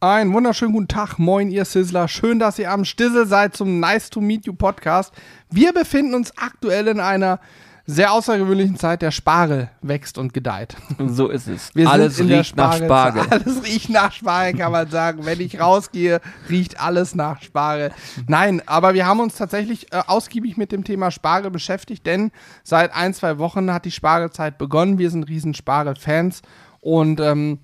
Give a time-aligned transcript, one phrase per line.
[0.00, 2.06] Einen wunderschönen guten Tag, moin ihr Sizzler.
[2.06, 5.12] Schön, dass ihr am Stissel seid zum Nice to Meet You Podcast.
[5.50, 7.40] Wir befinden uns aktuell in einer
[7.84, 9.02] sehr außergewöhnlichen Zeit.
[9.02, 10.76] Der Spargel wächst und gedeiht.
[11.04, 11.74] So ist es.
[11.74, 13.22] Wir alles sind in der riecht nach Spargel.
[13.28, 15.26] Alles riecht nach Spargel, kann man sagen.
[15.26, 17.90] Wenn ich rausgehe, riecht alles nach Spargel.
[18.28, 22.30] Nein, aber wir haben uns tatsächlich äh, ausgiebig mit dem Thema Spargel beschäftigt, denn
[22.62, 24.98] seit ein, zwei Wochen hat die Spargelzeit begonnen.
[24.98, 26.42] Wir sind riesen Spargel-Fans
[26.80, 27.58] und ähm,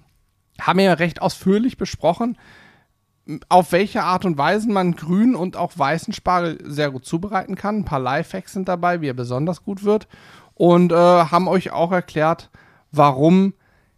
[0.60, 2.38] haben ja recht ausführlich besprochen,
[3.48, 7.78] auf welche Art und Weise man grünen und auch weißen Spargel sehr gut zubereiten kann.
[7.78, 10.08] Ein paar Lifehacks sind dabei, wie er besonders gut wird.
[10.54, 12.50] Und äh, haben euch auch erklärt,
[12.92, 13.54] warum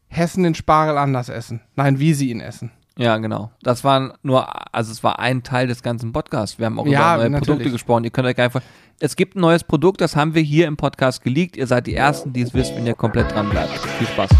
[0.08, 1.60] Hessen den Spargel anders essen.
[1.74, 2.70] Nein, wie sie ihn essen.
[2.98, 3.50] Ja, genau.
[3.62, 6.58] Das war nur, also es war ein Teil des ganzen Podcasts.
[6.58, 7.46] Wir haben auch Ja, über neue natürlich.
[7.48, 8.04] Produkte gesprochen.
[8.04, 8.62] Ihr könnt euch einfach.
[9.00, 11.56] Es gibt ein neues Produkt, das haben wir hier im Podcast geleakt.
[11.58, 13.76] Ihr seid die Ersten, die es wisst, wenn ihr komplett dran bleibt.
[13.98, 14.30] Viel Spaß.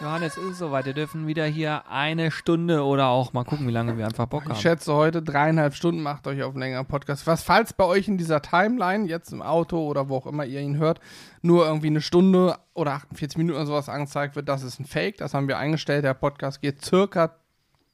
[0.00, 0.86] Johannes, ist es soweit.
[0.86, 4.44] Wir dürfen wieder hier eine Stunde oder auch mal gucken, wie lange wir einfach Bock
[4.44, 4.56] Ich haben.
[4.60, 7.26] schätze heute dreieinhalb Stunden macht euch auf einen längeren Podcast.
[7.26, 10.60] Was, falls bei euch in dieser Timeline, jetzt im Auto oder wo auch immer ihr
[10.60, 11.00] ihn hört,
[11.42, 15.16] nur irgendwie eine Stunde oder 48 Minuten oder sowas angezeigt wird, das ist ein Fake.
[15.18, 16.04] Das haben wir eingestellt.
[16.04, 17.34] Der Podcast geht circa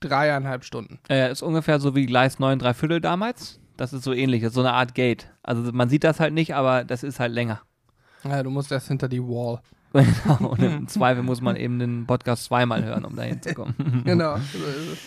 [0.01, 0.99] dreieinhalb Stunden.
[1.09, 3.61] Äh, ist ungefähr so wie Gleis 9 3 Viertel damals.
[3.79, 5.29] Das ist so ähnlich, das ist so eine Art Gate.
[5.45, 7.61] Also man sieht das halt nicht, aber das ist halt länger.
[8.25, 9.61] Ja, du musst erst hinter die Wall.
[9.95, 10.49] Genau.
[10.49, 14.03] Und im Zweifel muss man eben den Podcast zweimal hören, um dahin zu kommen.
[14.05, 14.37] Genau.
[14.39, 14.99] so ist es.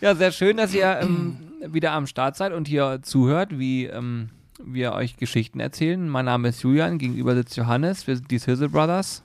[0.00, 4.30] Ja, sehr schön, dass ihr ähm, wieder am Start seid und hier zuhört, wie ähm,
[4.64, 6.08] wir euch Geschichten erzählen.
[6.08, 9.24] Mein Name ist Julian, gegenüber sitzt Johannes, wir sind die Sizzle Brothers.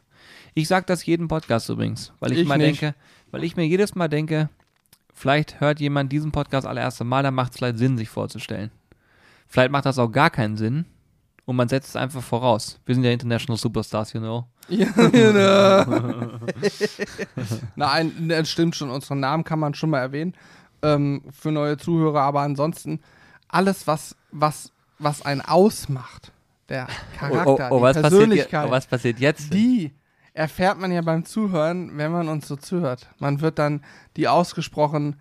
[0.54, 2.82] Ich sag das jeden Podcast übrigens, weil ich, Ich mal nicht.
[2.82, 2.96] denke,
[3.32, 4.50] weil ich mir jedes Mal denke,
[5.14, 8.72] vielleicht hört jemand diesen Podcast allererste Mal, dann macht es vielleicht Sinn, sich vorzustellen.
[9.48, 10.86] Vielleicht macht das auch gar keinen Sinn
[11.46, 12.80] und man setzt es einfach voraus.
[12.86, 14.46] Wir sind ja International Superstars, you know.
[14.68, 16.40] Ja, genau.
[17.76, 18.90] Nein, das stimmt schon.
[18.90, 20.34] Unseren Namen kann man schon mal erwähnen.
[20.82, 23.00] Ähm, für neue Zuhörer, aber ansonsten
[23.48, 26.32] alles, was, was, was einen ausmacht,
[26.70, 29.54] der Charakter, oh, oh, die was passiert, je- Persönlichkeit, oh, was passiert jetzt?
[29.54, 29.94] die
[30.34, 33.08] erfährt man ja beim Zuhören, wenn man uns so zuhört.
[33.20, 33.82] Man wird dann
[34.18, 35.16] die ausgesprochen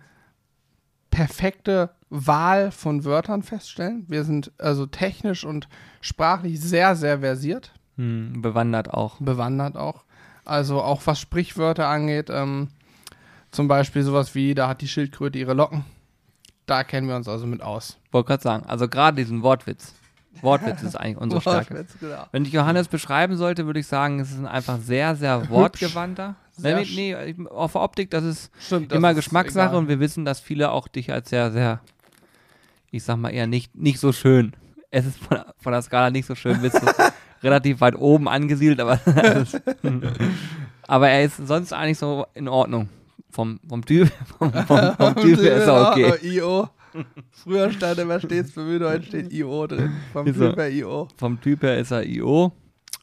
[1.09, 1.91] perfekte
[2.25, 4.05] Wahl von Wörtern feststellen.
[4.07, 5.67] Wir sind also technisch und
[6.01, 9.17] sprachlich sehr, sehr versiert Hm, bewandert auch.
[9.19, 10.03] bewandert auch.
[10.43, 12.69] Also auch was Sprichwörter angeht, ähm,
[13.51, 15.85] zum Beispiel sowas wie, da hat die Schildkröte ihre Locken.
[16.65, 17.97] Da kennen wir uns also mit aus.
[18.11, 19.93] Wollte gerade sagen, also gerade diesen Wortwitz.
[20.41, 21.73] Wortwitz ist eigentlich unsere Stärke.
[21.75, 22.25] Wortwitz, genau.
[22.31, 26.35] Wenn ich Johannes beschreiben sollte, würde ich sagen, es ist einfach sehr, sehr wortgewandter.
[26.51, 29.79] Sehr Nee, nee, auf Optik, das ist Stimmt, das immer ist Geschmackssache egal.
[29.79, 31.79] und wir wissen, dass viele auch dich als sehr, sehr,
[32.95, 34.53] ich sag mal eher nicht, nicht so schön.
[34.89, 36.87] Es ist von, von der Skala nicht so schön, bist du
[37.43, 38.99] relativ weit oben angesiedelt, aber,
[40.87, 42.89] aber er ist sonst eigentlich so in Ordnung.
[43.29, 46.13] Vom, vom Typ, vom, vom, vom Typ her ist er okay.
[46.21, 46.69] IO.
[47.31, 49.91] Früher stand immer stets bemüht, heute steht IO drin.
[50.13, 50.47] Vom Ist so.
[50.47, 51.07] Typ her IO.
[51.17, 52.53] vom Typ her ist er IO.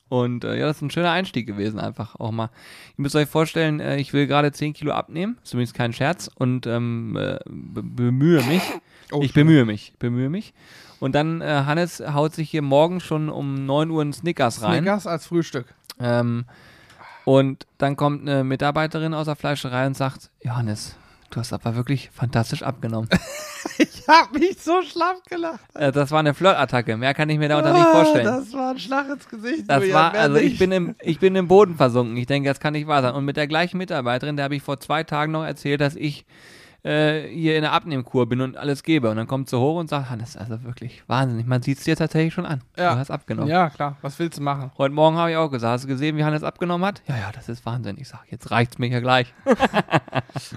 [0.09, 2.51] Und äh, ja, das ist ein schöner Einstieg gewesen, einfach auch mal.
[2.97, 6.31] Ihr müsst euch vorstellen, äh, ich will gerade 10 Kilo abnehmen, ist übrigens kein Scherz,
[6.35, 8.63] und ähm, äh, be bemühe mich.
[9.13, 10.53] Oh, ich bemühe mich, bemühe mich.
[11.01, 14.79] Und dann, äh, Hannes haut sich hier morgen schon um 9 Uhr einen Snickers rein.
[14.83, 15.67] Snickers als Frühstück.
[16.01, 16.45] Ähm,
[17.25, 20.97] und dann kommt eine Mitarbeiterin aus der Fleischerei und sagt, Johannes,
[21.31, 23.09] du hast aber wirklich fantastisch abgenommen.
[23.79, 25.61] Ich hab mich so schlapp gelacht.
[25.75, 28.27] äh, das war eine Flirtattacke, mehr kann ich mir darunter nicht vorstellen.
[28.27, 29.65] Ah, Das war ein Schlag ins Gesicht.
[29.69, 30.59] Das Julian, war, also ich nicht.
[30.59, 32.17] bin, im, ich bin im Boden versunken.
[32.17, 33.15] Ich denke, das kann nicht wahr sein.
[33.15, 36.27] Und mit der gleichen Mitarbeiterin, der habe ich vor zwei Tagen noch erzählt, dass ich
[36.85, 39.11] äh, hier in der Abnehmkur bin und alles gebe.
[39.11, 41.47] Und dann kommt sie hoch und sagt, Hannes, also wirklich wahnsinnig.
[41.47, 42.63] Man sieht es dir tatsächlich schon an.
[42.77, 42.95] Ja.
[42.95, 43.49] Du hast abgenommen.
[43.49, 43.97] Ja, klar.
[44.03, 44.73] Was willst du machen?
[44.79, 47.03] Heute Morgen habe ich auch gesagt, hast du gesehen, wie Hannes abgenommen hat?
[47.07, 47.97] Ja, ja, das ist Wahnsinn.
[47.99, 49.33] Ich sage, jetzt reicht's mir ja gleich.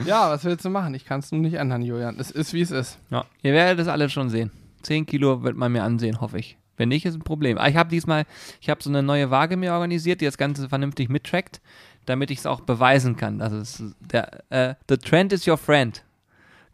[0.06, 0.94] Ja, was willst du machen?
[0.94, 2.18] Ich kann es nun nicht ändern, Julian.
[2.19, 3.00] Es ist, wie es ist.
[3.09, 4.52] Ja, ihr werdet das alle schon sehen.
[4.84, 6.58] 10 Kilo wird man mir ansehen, hoffe ich.
[6.78, 7.58] Wenn nicht, ist ein Problem.
[7.58, 8.25] Aber ich habe diesmal,
[8.62, 11.61] ich habe so eine neue Waage mir organisiert, die das Ganze vernünftig mittrackt,
[12.05, 13.41] damit ich es auch beweisen kann.
[13.41, 16.03] Also es, der, äh, the trend is your friend.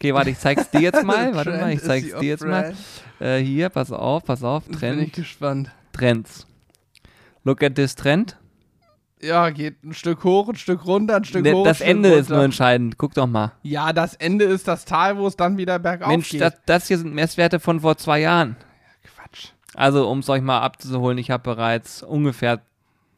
[0.01, 1.31] Okay, warte, ich zeig's dir jetzt mal.
[1.35, 2.73] warte mal, Trend ich zeig's dir jetzt mal.
[3.19, 4.63] Äh, hier, pass auf, pass auf.
[4.67, 5.71] Jetzt bin ich Trend, gespannt.
[5.93, 6.47] Trends.
[7.43, 8.35] Look at this Trend.
[9.21, 11.63] Ja, geht ein Stück hoch, ein Stück runter, ein Stück Ne, hoch.
[11.63, 12.35] das Stück Ende ist runter.
[12.37, 12.97] nur entscheidend.
[12.97, 13.51] Guck doch mal.
[13.61, 16.41] Ja, das Ende ist das Tal, wo es dann wieder bergauf Mensch, geht.
[16.41, 18.55] das, das hier sind Messwerte von vor zwei Jahren.
[19.03, 19.49] Quatsch.
[19.75, 22.59] Also, um es euch mal abzuholen, ich habe bereits ungefähr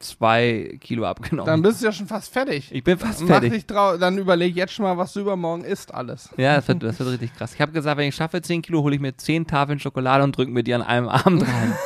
[0.04, 1.46] zwei Kilo abgenommen.
[1.46, 2.70] Dann bist du ja schon fast fertig.
[2.72, 3.52] ich bin fast Mach fertig.
[3.52, 6.30] dich trau dann überleg jetzt schon mal, was du übermorgen isst, alles.
[6.36, 7.54] Ja, das wird, das wird richtig krass.
[7.54, 10.36] Ich habe gesagt, wenn ich schaffe 10 Kilo, hole ich mir 10 Tafeln Schokolade und
[10.36, 11.74] drücke mir die an einem Abend rein.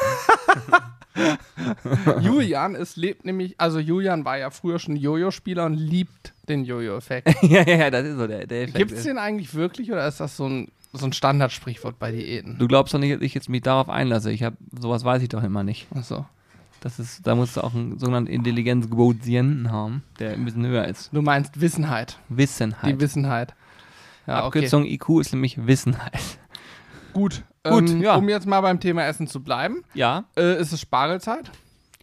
[2.21, 7.29] Julian, es lebt nämlich, also Julian war ja früher schon Jojo-Spieler und liebt den Jojo-Effekt.
[7.43, 8.79] ja, ja, ja, das ist so der, der Effekt.
[8.79, 12.59] Gibt es den eigentlich wirklich oder ist das so ein, so ein Standardsprichwort bei Diäten?
[12.59, 14.31] Du glaubst doch nicht, dass ich jetzt mich darauf einlasse.
[14.31, 15.87] Ich habe sowas weiß ich doch immer nicht.
[15.95, 16.27] Achso.
[16.81, 21.11] Das ist, da musst du auch einen sogenannten Intelligenzquotienten haben, der ein bisschen höher ist.
[21.13, 22.19] Du meinst Wissenheit.
[22.29, 22.91] Wissenheit.
[22.91, 23.55] Die Wissenheit.
[24.27, 24.59] Ja, okay.
[24.59, 26.21] Abkürzung IQ ist nämlich Wissenheit.
[27.13, 27.43] Gut.
[27.65, 28.15] Gut, ähm, ja.
[28.15, 31.51] Um jetzt mal beim Thema Essen zu bleiben, Ja, äh, ist es Spargelzeit.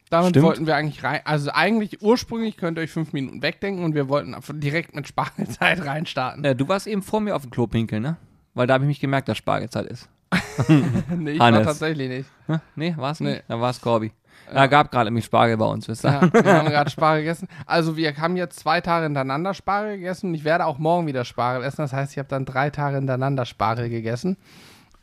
[0.10, 0.46] Damit Stimmt.
[0.46, 4.08] wollten wir eigentlich rein, also eigentlich ursprünglich könnt ihr euch fünf Minuten wegdenken und wir
[4.08, 6.44] wollten direkt mit Spargelzeit reinstarten.
[6.44, 8.18] äh, du warst eben vor mir auf dem Klo pinkeln, ne?
[8.54, 10.08] Weil da habe ich mich gemerkt, dass Spargelzeit ist.
[11.18, 11.66] nee, ich war Hannes.
[11.66, 12.30] tatsächlich nicht.
[12.76, 13.32] Nee, war es Nee.
[13.32, 13.44] nicht?
[13.48, 14.12] Da war es Corby.
[14.54, 16.12] Da gab gerade nämlich Spargel bei uns, wisst ihr?
[16.12, 17.48] Ja, wir haben gerade Spargel gegessen.
[17.66, 21.26] Also wir haben jetzt zwei Tage hintereinander Spargel gegessen und ich werde auch morgen wieder
[21.26, 21.82] Spargel essen.
[21.82, 24.38] Das heißt, ich habe dann drei Tage hintereinander Spargel gegessen.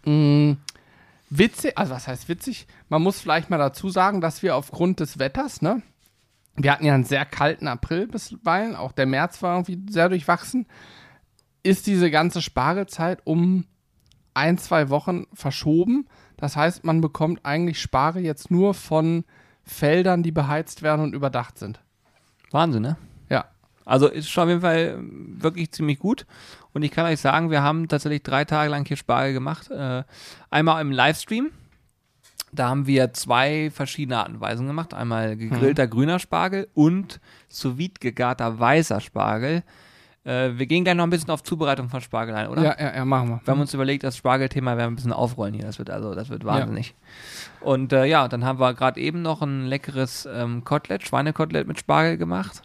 [0.04, 0.52] Mm,
[1.30, 2.66] witzig, also was heißt witzig?
[2.88, 5.82] Man muss vielleicht mal dazu sagen, dass wir aufgrund des Wetters, ne?
[6.54, 10.66] Wir hatten ja einen sehr kalten April bisweilen, auch der März war irgendwie sehr durchwachsen.
[11.62, 13.64] Ist diese ganze Spargelzeit um
[14.34, 16.08] ein, zwei Wochen verschoben.
[16.42, 19.22] Das heißt, man bekommt eigentlich Spargel jetzt nur von
[19.62, 21.78] Feldern, die beheizt werden und überdacht sind.
[22.50, 22.96] Wahnsinn, ne?
[23.28, 23.44] Ja.
[23.84, 26.26] Also ist schon auf jeden Fall wirklich ziemlich gut.
[26.72, 29.70] Und ich kann euch sagen, wir haben tatsächlich drei Tage lang hier Spargel gemacht.
[29.70, 30.02] Äh,
[30.50, 31.52] einmal im Livestream.
[32.50, 34.94] Da haben wir zwei verschiedene Arten Weisen gemacht.
[34.94, 39.62] Einmal gegrillter grüner Spargel und sous vide gegarter weißer Spargel.
[40.24, 42.62] Äh, wir gehen gleich noch ein bisschen auf Zubereitung von Spargel ein, oder?
[42.62, 43.40] Ja, ja, ja, machen wir.
[43.44, 45.64] Wir haben uns überlegt, das Spargelthema werden wir ein bisschen aufrollen hier.
[45.64, 46.94] Das wird also, das wird wahnsinnig.
[47.60, 51.78] Und äh, ja, dann haben wir gerade eben noch ein leckeres ähm, Kotelett, Schweinekotelett mit
[51.78, 52.62] Spargel gemacht.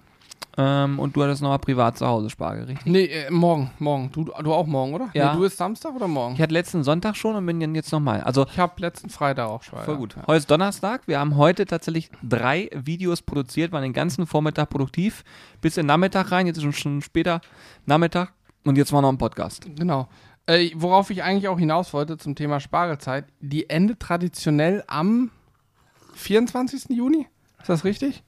[0.59, 2.85] Ähm, und du hattest nochmal privat zu Hause Spargel, richtig?
[2.87, 4.11] Nee, äh, morgen, morgen.
[4.11, 5.09] Du, du auch morgen, oder?
[5.13, 5.29] Ja.
[5.29, 6.33] Nee, du bist Samstag oder morgen?
[6.33, 8.21] Ich hatte letzten Sonntag schon und bin jetzt nochmal.
[8.21, 9.79] Also Ich habe letzten Freitag auch schon.
[9.83, 10.15] voll gut.
[10.15, 10.23] Ja.
[10.25, 11.07] Heute ist Donnerstag.
[11.07, 15.23] Wir haben heute tatsächlich drei Videos produziert, waren den ganzen Vormittag produktiv.
[15.61, 16.47] Bis in den Nachmittag rein.
[16.47, 17.39] Jetzt ist schon, schon später
[17.85, 18.33] Nachmittag.
[18.65, 19.67] Und jetzt war noch ein Podcast.
[19.75, 20.09] Genau.
[20.47, 25.29] Äh, worauf ich eigentlich auch hinaus wollte zum Thema Spargelzeit, die endet traditionell am
[26.15, 26.89] 24.
[26.89, 27.27] Juni.
[27.59, 28.23] Ist das richtig?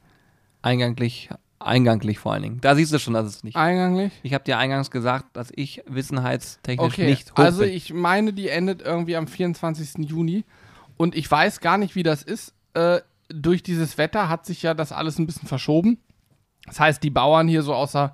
[0.62, 1.30] Einganglich,
[1.60, 2.62] einganglich vor allen Dingen.
[2.62, 3.56] Da siehst du schon, dass es nicht.
[3.56, 4.12] Einganglich?
[4.24, 7.74] Ich habe dir eingangs gesagt, dass ich wissenheitstechnisch Okay, nicht hoch also bin.
[7.74, 10.10] ich meine, die endet irgendwie am 24.
[10.10, 10.46] Juni
[10.98, 12.54] und ich weiß gar nicht, wie das ist.
[12.74, 16.00] Äh, durch dieses Wetter hat sich ja das alles ein bisschen verschoben.
[16.66, 18.14] Das heißt, die Bauern hier so außer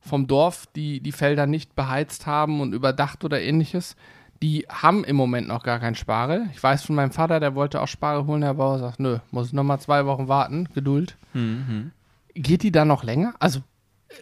[0.00, 3.96] vom Dorf, die die Felder nicht beheizt haben und überdacht oder ähnliches,
[4.42, 6.48] die haben im Moment noch gar keinen Spargel.
[6.52, 9.52] Ich weiß von meinem Vater, der wollte auch Spargel holen, der Bauer sagt, nö, muss
[9.52, 11.16] noch mal zwei Wochen warten, Geduld.
[11.32, 11.92] Mhm.
[12.34, 13.34] Geht die dann noch länger?
[13.38, 13.60] Also
[14.08, 14.14] äh,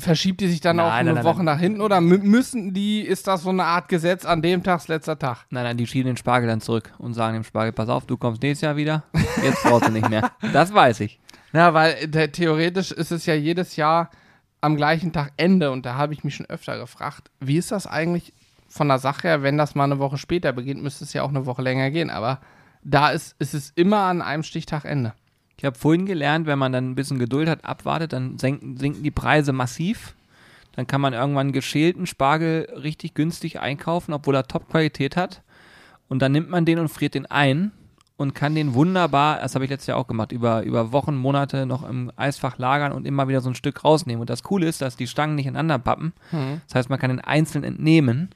[0.00, 1.44] verschiebt die sich dann Nein, auch eine nein, Woche nein.
[1.46, 4.86] nach hinten oder mü- müssen die, ist das so eine Art Gesetz, an dem Tag
[4.88, 5.46] letzter Tag?
[5.50, 8.16] Nein, nein, die schieben den Spargel dann zurück und sagen dem Spargel, pass auf, du
[8.16, 9.04] kommst nächstes Jahr wieder.
[9.42, 10.30] Jetzt brauchst du nicht mehr.
[10.52, 11.18] Das weiß ich.
[11.52, 14.10] Ja, weil äh, der, theoretisch ist es ja jedes Jahr
[14.60, 17.86] am gleichen Tag Ende und da habe ich mich schon öfter gefragt, wie ist das
[17.86, 18.32] eigentlich
[18.68, 21.28] von der Sache her, wenn das mal eine Woche später beginnt, müsste es ja auch
[21.28, 22.40] eine Woche länger gehen, aber
[22.82, 25.14] da ist, ist es immer an einem Stichtag Ende.
[25.58, 29.02] Ich habe vorhin gelernt, wenn man dann ein bisschen Geduld hat, abwartet, dann senken, sinken
[29.02, 30.14] die Preise massiv.
[30.72, 35.42] Dann kann man irgendwann geschälten Spargel richtig günstig einkaufen, obwohl er Top-Qualität hat.
[36.08, 37.72] Und dann nimmt man den und friert den ein
[38.16, 41.66] und kann den wunderbar, das habe ich letztes Jahr auch gemacht, über, über Wochen, Monate
[41.66, 44.20] noch im Eisfach lagern und immer wieder so ein Stück rausnehmen.
[44.20, 46.12] Und das Coole ist, dass die Stangen nicht ineinander pappen.
[46.66, 48.30] Das heißt, man kann den einzeln entnehmen.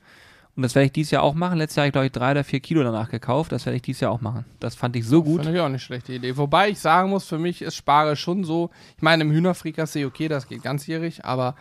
[0.54, 1.58] Und das werde ich dieses Jahr auch machen.
[1.58, 3.52] Letztes Jahr habe ich, glaube ich, drei oder vier Kilo danach gekauft.
[3.52, 4.44] Das werde ich dieses Jahr auch machen.
[4.60, 5.42] Das fand ich so gut.
[5.42, 6.36] Finde ich auch nicht schlechte Idee.
[6.36, 10.28] Wobei ich sagen muss, für mich ist Spargel schon so, ich meine, im Hühnerfrikassee, okay,
[10.28, 11.54] das geht ganzjährig, aber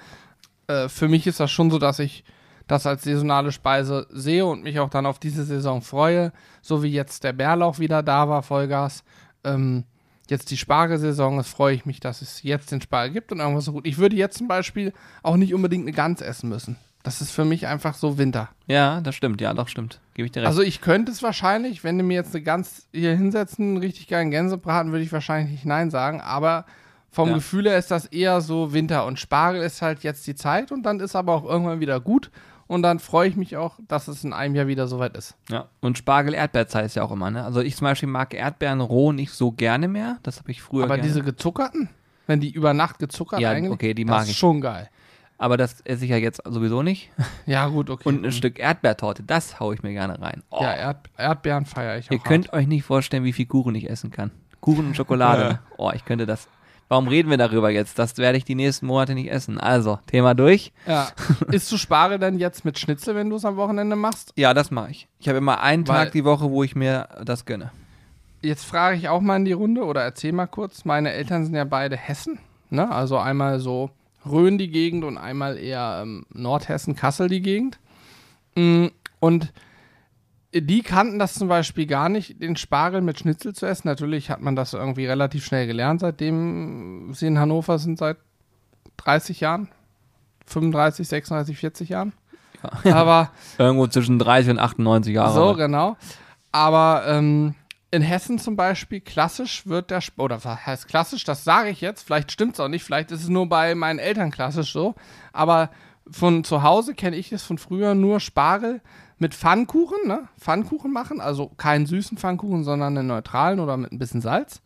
[0.68, 2.26] äh, für mich ist das schon so, dass ich
[2.68, 6.92] das als saisonale Speise sehe und mich auch dann auf diese Saison freue, so wie
[6.92, 9.04] jetzt der Bärlauch wieder da war, Vollgas.
[9.44, 9.86] Ähm,
[10.30, 13.66] jetzt die Spargelsaison ist, freue ich mich, dass es jetzt den Spargel gibt und irgendwas
[13.66, 13.88] so gut.
[13.88, 14.94] Ich würde jetzt zum Beispiel
[15.24, 16.78] auch nicht unbedingt eine Gans essen müssen.
[17.04, 18.50] Das ist für mich einfach so Winter.
[18.68, 19.42] Ja, das stimmt.
[19.42, 20.00] Ja, doch, stimmt.
[20.14, 20.48] Gebe ich dir recht.
[20.48, 24.08] Also ich könnte es wahrscheinlich, wenn du mir jetzt eine Gans hier hinsetzen, einen richtig
[24.08, 26.66] geilen Gänsebraten, würde ich wahrscheinlich nicht Nein sagen, aber
[27.10, 27.36] vom Ja.
[27.36, 30.84] Gefühl her ist das eher so Winter und Spargel ist halt jetzt die Zeit und
[30.84, 32.30] dann ist aber auch irgendwann wieder gut
[32.68, 35.36] und dann freue ich mich auch, dass es in einem Jahr wieder soweit ist.
[35.50, 37.44] Ja, und Spargel-Erdbeerzeit ist ja auch immer, ne?
[37.44, 40.20] Also ich zum Beispiel mag Erdbeeren roh nicht so gerne mehr.
[40.24, 41.08] Das habe ich früher aber gerne.
[41.10, 41.90] diese gezuckerten,
[42.28, 44.38] wenn die über Nacht gezuckert Ja, eigentlich, okay, die das mag ist ich.
[44.38, 44.90] schon geil.
[45.42, 47.10] Aber das esse ich ja jetzt sowieso nicht.
[47.48, 48.08] Ja gut, okay.
[48.08, 50.44] Und ein Stück Erdbeertorte, das haue ich mir gerne rein.
[50.52, 52.28] Oh, ja, Erd Erdbeeren feiere ich auch ihr hart.
[52.28, 54.30] könnt euch nicht vorstellen, wie viel Kuchen ich essen kann.
[54.60, 55.42] Kuchen und Schokolade.
[55.52, 55.60] Ja.
[55.78, 56.48] Oh, ich könnte das.
[56.88, 57.98] Warum reden wir darüber jetzt?
[57.98, 59.60] Das werde ich die nächsten Monate nicht essen.
[59.60, 60.72] Also, Thema durch.
[60.86, 61.08] Ja.
[61.52, 64.34] Isst du Spargel denn jetzt mit Schnitzel, wenn du es am Wochenende machst?
[64.36, 65.08] Ja, das mache ich.
[65.20, 67.72] Ich habe immer einen Weil- Tag die Woche, wo ich mir das gönne.
[68.44, 70.86] Jetzt frage ich auch mal in die Runde oder erzähl mal kurz.
[70.86, 72.38] Meine Eltern sind ja beide Hessen.
[72.70, 72.90] Ne?
[72.92, 73.90] Also einmal so
[74.26, 77.80] Rhön die Gegend und einmal eher ähm, Nordhessen, Kassel die Gegend.
[78.56, 78.88] Mm,
[79.20, 79.52] Und
[80.54, 83.88] die kannten das zum Beispiel gar nicht, den Spargel mit Schnitzel zu essen.
[83.88, 88.18] Natürlich hat man das irgendwie relativ schnell gelernt, seitdem sie in Hannover sind, seit
[88.98, 89.70] 30 Jahren.
[90.48, 92.14] 35, 36, 40 Jahren.
[92.84, 95.34] Aber Irgendwo zwischen 30 und 98 Jahre.
[95.34, 95.96] so, genau.
[96.52, 97.56] Aber ähm,
[97.92, 101.82] in Hessen zum Beispiel, klassisch wird der, Sp oder was heißt klassisch, das sage ich
[101.82, 104.96] jetzt, vielleicht stimmt es auch nicht, vielleicht ist es nur bei meinen Eltern klassisch so,
[105.34, 105.70] aber
[106.10, 108.82] von zu Hause kenne ich es von früher nur Spargel
[109.18, 110.28] mit Pfannkuchen, ne?
[110.40, 114.62] Pfannkuchen machen, also keinen süßen Pfannkuchen, sondern einen neutralen oder mit ein bisschen Salz.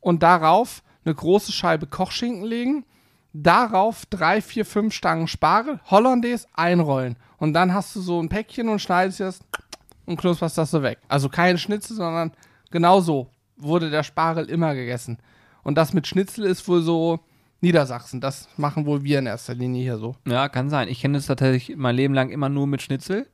[0.00, 2.84] Und darauf eine große Scheibe Kochschinken legen,
[3.32, 7.16] darauf drei, vier, fünf Stangen Spargel, Hollandaise einrollen.
[7.38, 9.40] Und dann hast du so ein Päckchen und schneidest das
[10.04, 10.98] und knusperst das so weg.
[11.08, 12.32] Also keine Schnitzel, sondern
[12.70, 15.18] genau so wurde der Spargel immer gegessen.
[15.62, 17.20] Und das mit Schnitzel ist wohl so
[17.60, 18.20] Niedersachsen.
[18.20, 20.14] Das machen wohl wir in erster Linie hier so.
[20.26, 20.88] Ja, kann sein.
[20.88, 23.26] Ich kenne es tatsächlich mein Leben lang immer nur mit Schnitzel.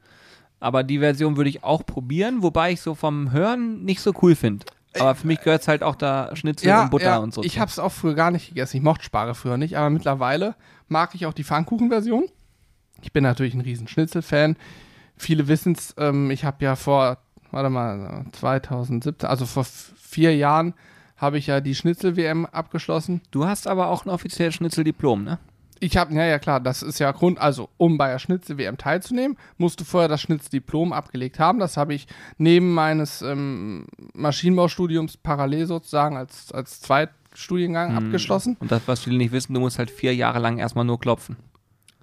[0.61, 4.37] Aber die Version würde ich auch probieren, wobei ich so vom Hören nicht so cool
[4.37, 4.65] finde.
[4.99, 7.43] Aber für mich gehört es halt auch da Schnitzel und Butter und so.
[7.43, 8.77] Ich habe es auch früher gar nicht gegessen.
[8.77, 10.55] Ich mochte Spargel früher nicht, aber mittlerweile
[10.89, 12.27] mag ich auch die Pfannkuchen-Version.
[13.01, 14.57] Ich bin natürlich ein riesen Schnitzel-Fan.
[15.17, 17.19] Viele wissen es, ähm, ich habe ja vor,
[17.53, 20.75] warte mal, 2017, also vor vier Jahren
[21.17, 23.21] habe ich ja die Schnitzel-WM abgeschlossen.
[23.31, 25.39] Du hast aber auch ein offizielles Schnitzeldiplom, ne?
[25.79, 29.37] Ich habe, ja, ja, klar, das ist ja Grund, also um bei der Schnitzel-WM teilzunehmen,
[29.57, 31.59] musst du vorher das Schnitzeldiplom abgelegt haben.
[31.59, 32.07] Das habe ich
[32.39, 38.57] neben meines ähm, Maschinenbaustudiums parallel sozusagen als, als Zweitstudiengang abgeschlossen.
[38.61, 41.37] Und das, was viele nicht wissen, du musst halt vier Jahre lang erstmal nur klopfen.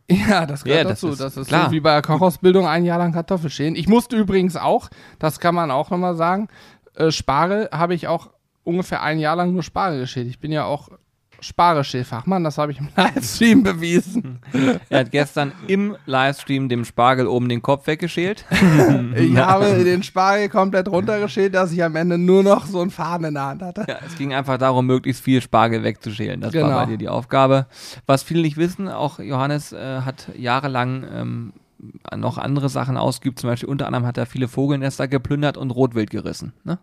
[0.09, 1.09] Ja, das gehört Ja, das dazu.
[1.13, 1.67] ist Das ist klar.
[1.67, 3.75] so wie bei der Kochausbildung ein Jahr lang Kartoffel schälen.
[3.75, 4.89] Ich musste übrigens auch,
[5.19, 6.47] das kann man auch nochmal sagen,
[6.95, 8.29] äh, Spargel habe ich auch
[8.63, 10.27] ungefähr ein Jahr lang nur Spargel geschält.
[10.27, 10.89] Ich bin ja auch
[11.41, 14.39] Spargelschälfachmann, das habe ich im Livestream bewiesen.
[14.89, 18.45] Er hat gestern im Livestream dem Spargel oben den Kopf weggeschält.
[19.15, 23.27] Ich habe den Spargel komplett runtergeschält, dass ich am Ende nur noch so einen Faden
[23.27, 23.85] in der Hand hatte.
[23.87, 26.41] Ja, es ging einfach darum, möglichst viel Spargel wegzuschälen.
[26.41, 26.67] Das Genau.
[26.69, 27.65] war bei dir die Aufgabe.
[28.05, 31.53] Was viele nicht wissen, auch Johannes äh, hat jahrelang ähm,
[32.15, 33.39] noch andere Sachen ausgeübt.
[33.39, 36.53] Zum Beispiel unter anderem hat er viele Vogelnester geplündert und Rotwild gerissen.
[36.63, 36.79] Ne?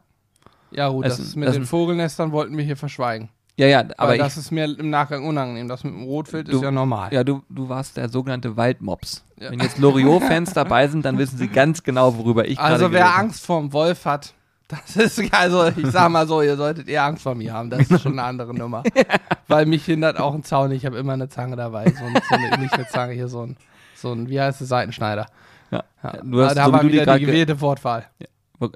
[0.70, 3.28] Ja gut, Das- das, mit das- den Vogelnestern wollten wir hier verschweigen.
[3.58, 5.66] Ja, ja, aber ich, das ist mir im Nachgang unangenehm.
[5.66, 7.12] Das mit dem Rotwild Du- ist ja normal.
[7.12, 9.24] ja, du, du warst der sogenannte Waldmops.
[9.38, 9.50] Ja.
[9.50, 13.18] Wenn jetzt Loriot-Fans dabei sind, dann wissen sie ganz genau, worüber ich Also wer habe.
[13.24, 14.34] Angst vorm Wolf hat,
[14.68, 17.70] das ist, also ich sag mal so, ihr solltet eher Angst vor mir haben.
[17.70, 18.82] Das ist schon eine andere Nummer.
[19.48, 20.72] Weil mich hindert auch ein Zaun.
[20.72, 21.84] Ich habe immer eine Zange dabei.
[21.96, 23.56] So, ein, so eine, nicht eine Zange, hier so ein,
[23.94, 25.26] so ein wie heißt es, Seitenschneider.
[25.70, 25.84] Ja.
[26.02, 26.12] Ja.
[26.22, 28.06] Du hast, da so du die wieder die ge- gewählte Wortwahl.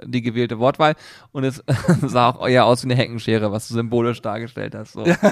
[0.05, 0.95] Die gewählte Wortwahl
[1.33, 1.63] und es
[2.07, 4.93] sah auch eher aus wie eine Heckenschere, was du symbolisch dargestellt hast.
[4.93, 5.05] So.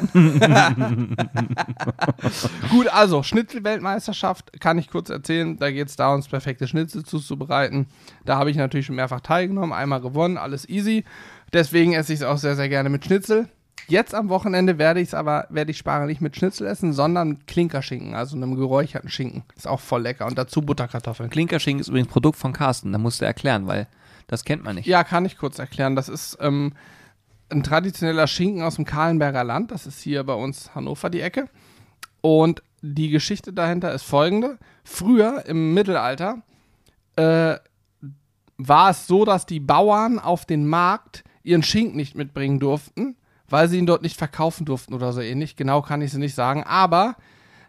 [2.70, 5.58] Gut, also Schnitzel-Weltmeisterschaft kann ich kurz erzählen.
[5.58, 7.86] Da geht es darum, das perfekte Schnitzel zuzubereiten.
[8.24, 11.04] Da habe ich natürlich schon mehrfach teilgenommen, einmal gewonnen, alles easy.
[11.52, 13.48] Deswegen esse ich es auch sehr, sehr gerne mit Schnitzel.
[13.88, 17.28] Jetzt am Wochenende werde ich es aber, werde ich Spargel nicht mit Schnitzel essen, sondern
[17.30, 19.44] mit Klinkerschinken, also einem geräucherten Schinken.
[19.56, 20.26] Ist auch voll lecker.
[20.26, 21.30] Und dazu Butterkartoffeln.
[21.30, 23.86] Klinkerschinken ist übrigens Produkt von Carsten, da musst du erklären, weil
[24.28, 24.86] das kennt man nicht.
[24.86, 25.96] Ja, kann ich kurz erklären.
[25.96, 26.74] Das ist ähm,
[27.48, 29.72] ein traditioneller Schinken aus dem Kahlenberger Land.
[29.72, 31.48] Das ist hier bei uns Hannover die Ecke.
[32.20, 34.58] Und die Geschichte dahinter ist folgende.
[34.84, 36.42] Früher im Mittelalter
[37.16, 37.56] äh,
[38.58, 43.16] war es so, dass die Bauern auf den Markt ihren Schinken nicht mitbringen durften,
[43.48, 45.56] weil sie ihn dort nicht verkaufen durften oder so ähnlich.
[45.56, 46.64] Genau kann ich es nicht sagen.
[46.64, 47.16] Aber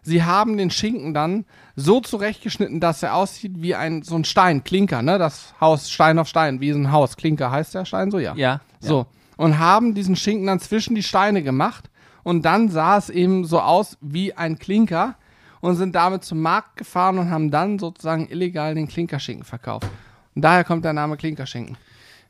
[0.02, 1.44] sie haben den Schinken dann
[1.76, 5.18] so zurechtgeschnitten, dass er aussieht wie ein so ein Stein, Klinker, ne?
[5.18, 7.16] Das Haus Stein auf Stein, wie so ein Haus.
[7.16, 8.34] Klinker heißt der Stein so, ja.
[8.34, 8.60] Ja.
[8.80, 9.06] So.
[9.36, 11.90] Und haben diesen Schinken dann zwischen die Steine gemacht.
[12.22, 15.16] Und dann sah es eben so aus wie ein Klinker
[15.60, 19.88] und sind damit zum Markt gefahren und haben dann sozusagen illegal den Klinkerschinken verkauft.
[20.34, 21.76] Und daher kommt der Name Klinkerschinken.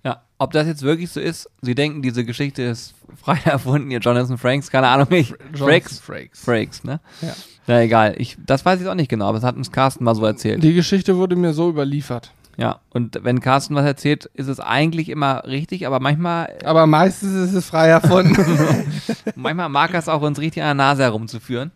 [0.04, 3.98] Ja, ob das jetzt wirklich so ist, sie denken, diese Geschichte ist frei erfunden, ihr
[3.98, 5.34] Jonathan Franks, keine Ahnung, ich.
[5.52, 6.00] Frakes?
[6.00, 6.40] Frakes.
[6.40, 7.00] Frakes, ne?
[7.20, 7.32] Ja.
[7.66, 10.14] Na egal, ich, das weiß ich auch nicht genau, aber das hat uns Carsten mal
[10.14, 10.62] so erzählt.
[10.62, 12.32] Die Geschichte wurde mir so überliefert.
[12.56, 17.32] Ja, und wenn Carsten was erzählt, ist es eigentlich immer richtig, aber manchmal, Aber meistens
[17.32, 18.36] ist es frei erfunden.
[19.34, 21.70] manchmal mag er es auch, uns richtig an der Nase herumzuführen.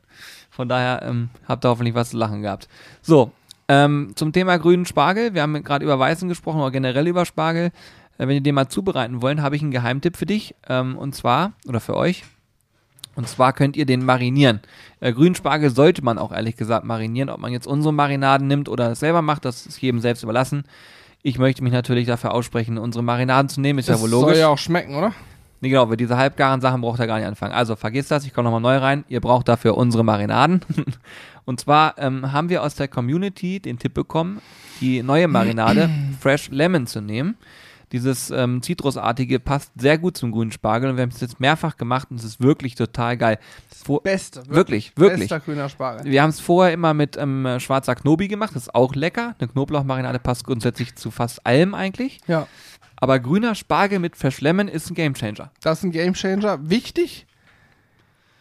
[0.51, 2.69] Von daher ähm, habt ihr hoffentlich was zu lachen gehabt.
[3.03, 3.33] So,
[3.67, 5.35] ähm, zum Thema grünen Spargel.
[5.35, 7.71] Wir haben gerade über Weißen gesprochen, oder generell über Spargel.
[8.19, 10.55] Äh, wenn ihr den mal zubereiten wollt, habe ich einen Geheimtipp für dich.
[10.69, 12.25] Ähm, und zwar, oder für euch.
[13.17, 14.61] Und zwar könnt ihr den marinieren.
[15.01, 17.29] Äh, grünen Spargel sollte man auch ehrlich gesagt marinieren.
[17.29, 20.65] Ob man jetzt unsere Marinaden nimmt oder es selber macht, das ist jedem selbst überlassen.
[21.23, 24.21] Ich möchte mich natürlich dafür aussprechen, unsere Marinaden zu nehmen, ist Das ja wohl soll
[24.23, 24.39] logisch.
[24.39, 25.13] ja auch schmecken, oder?
[25.61, 27.55] Nee, genau, für diese halbgaren Sachen braucht ihr gar nicht anfangen.
[27.55, 29.05] Also vergesst das, ich komme nochmal neu rein.
[29.09, 30.61] Ihr braucht dafür unsere Marinaden.
[31.47, 34.43] Und zwar ähm, haben wir aus der Community den Tipp bekommen,
[34.81, 35.89] die neue Marinade
[36.21, 37.37] Fresh Lemon zu nehmen.
[37.95, 41.77] Dieses ähm, Zitrusartige passt sehr gut zum grünen Spargel und wir haben es jetzt mehrfach
[41.77, 43.39] gemacht und es ist wirklich total geil.
[43.85, 44.43] Vor Beste.
[44.49, 45.21] Wirklich, wirklich.
[45.21, 46.11] Bester grüner Spargel.
[46.11, 49.37] wir haben es vorher immer mit ähm, schwarzer Knobi gemacht, das ist auch lecker.
[49.39, 52.19] Eine Knoblauchmarinade passt grundsätzlich zu fast allem eigentlich.
[52.27, 52.49] Ja.
[52.97, 55.53] Aber grüner Spargel mit Fresh Lemon ist ein Gamechanger.
[55.63, 56.69] Das ist ein Gamechanger.
[56.69, 57.29] Wichtig,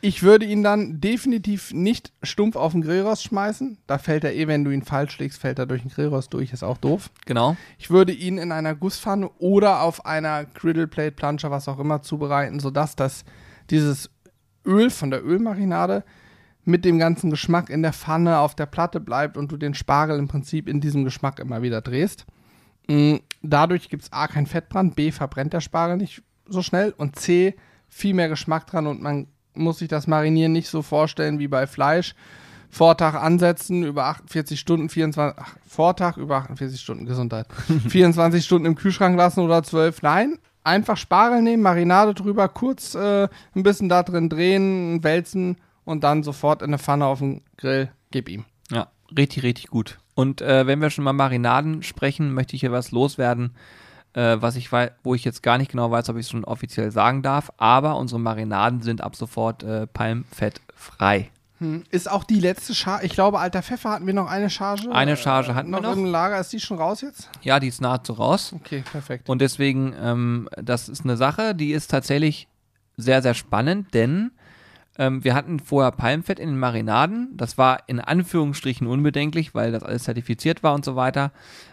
[0.03, 3.77] ich würde ihn dann definitiv nicht stumpf auf den Grillrost schmeißen.
[3.87, 6.51] Da fällt er eh, wenn du ihn falsch legst, fällt er durch den Grillrost durch,
[6.51, 7.09] ist auch doof.
[7.25, 7.55] Genau.
[7.77, 12.01] Ich würde ihn in einer Gusspfanne oder auf einer Griddle Plate Planscher, was auch immer,
[12.01, 13.23] zubereiten, sodass das
[13.69, 14.09] dieses
[14.65, 16.03] Öl von der Ölmarinade
[16.65, 20.19] mit dem ganzen Geschmack in der Pfanne auf der Platte bleibt und du den Spargel
[20.19, 22.25] im Prinzip in diesem Geschmack immer wieder drehst.
[22.89, 27.17] Mm, Dadurch gibt es A, kein Fettbrand, B, verbrennt der Spargel nicht so schnell und
[27.17, 27.55] C,
[27.87, 31.67] viel mehr Geschmack dran und man muss sich das Marinieren nicht so vorstellen wie bei
[31.67, 32.15] Fleisch.
[32.69, 37.45] Vortag ansetzen, über 48 Stunden, 24, ach, Vortag über 48 Stunden, Gesundheit.
[37.87, 40.01] 24 Stunden im Kühlschrank lassen oder 12.
[40.01, 46.03] Nein, einfach Spargel nehmen, Marinade drüber, kurz äh, ein bisschen da drin drehen, wälzen und
[46.03, 48.45] dann sofort in eine Pfanne auf den Grill, gib ihm.
[48.71, 49.99] Ja, richtig, richtig gut.
[50.15, 53.51] Und äh, wenn wir schon mal Marinaden sprechen, möchte ich hier was loswerden,
[54.13, 56.43] äh, was ich wei- wo ich jetzt gar nicht genau weiß, ob ich es schon
[56.45, 57.51] offiziell sagen darf.
[57.57, 61.29] Aber unsere Marinaden sind ab sofort äh, palmfettfrei.
[61.59, 61.83] Hm.
[61.91, 64.91] Ist auch die letzte Charge, ich glaube, alter Pfeffer hatten wir noch eine Charge.
[64.91, 65.91] Eine Charge hatten wir noch.
[65.91, 65.97] noch.
[65.97, 67.29] im Lager, ist die schon raus jetzt?
[67.41, 68.53] Ja, die ist nahezu raus.
[68.55, 69.29] Okay, perfekt.
[69.29, 72.47] Und deswegen, ähm, das ist eine Sache, die ist tatsächlich
[72.97, 74.31] sehr, sehr spannend, denn
[74.97, 77.29] ähm, wir hatten vorher Palmfett in den Marinaden.
[77.37, 81.31] Das war in Anführungsstrichen unbedenklich, weil das alles zertifiziert war und so weiter.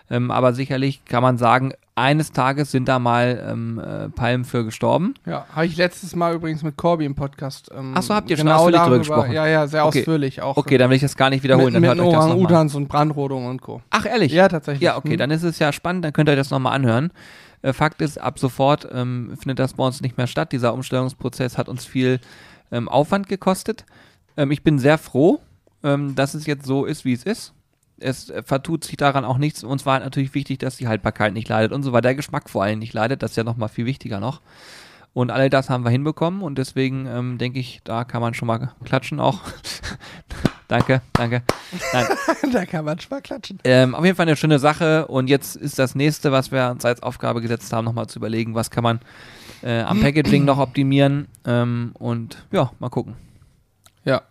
[0.09, 4.64] Ähm, aber sicherlich kann man sagen, eines Tages sind da mal ähm, äh, Palmen für
[4.64, 5.14] gestorben.
[5.26, 7.71] Ja, habe ich letztes Mal übrigens mit Corby im Podcast.
[7.76, 9.33] Ähm, Ach so, habt ihr schon ausführlich drüber gesprochen?
[9.33, 10.00] Ja, ja, sehr Okay.
[10.00, 10.57] ausführlich auch.
[10.57, 12.25] Okay, dann will ich das gar nicht wiederholen, mit, dann mit hört euch das.
[12.26, 13.82] Orang-Utans und Brandrodung und Co.
[13.91, 14.32] Ach, ehrlich?
[14.32, 14.82] Ja, tatsächlich.
[14.82, 15.19] Ja, okay, Hm.
[15.19, 17.13] dann ist es ja spannend, dann könnt ihr euch das nochmal anhören.
[17.63, 20.52] Äh, Fakt ist, ab sofort ähm, findet das bei uns nicht mehr statt.
[20.52, 22.19] Dieser Umstellungsprozess hat uns viel
[22.73, 23.84] ähm, Aufwand gekostet.
[24.36, 25.41] Ähm, ich bin sehr froh,
[25.82, 27.52] ähm, dass es jetzt so ist, wie es ist.
[28.00, 29.63] Es vertut sich daran auch nichts.
[29.63, 32.02] Uns war halt natürlich wichtig, dass die Haltbarkeit nicht leidet und so weiter.
[32.08, 33.23] Der Geschmack vor allem nicht leidet.
[33.23, 34.41] Das ist ja nochmal viel wichtiger noch.
[35.13, 38.47] Und all das haben wir hinbekommen und deswegen ähm, denke ich, da kann man schon
[38.47, 39.41] mal klatschen auch.
[40.69, 41.43] danke, danke.
[42.52, 43.58] Da kann man schon mal klatschen.
[43.65, 45.06] ähm, auf jeden Fall eine schöne Sache.
[45.08, 48.54] Und jetzt ist das nächste, was wir uns als Aufgabe gesetzt haben, nochmal zu überlegen,
[48.54, 49.00] was kann man
[49.63, 51.26] äh, am Packaging noch optimieren.
[51.45, 53.17] Ähm, und ja, mal gucken.
[54.04, 54.23] Ja,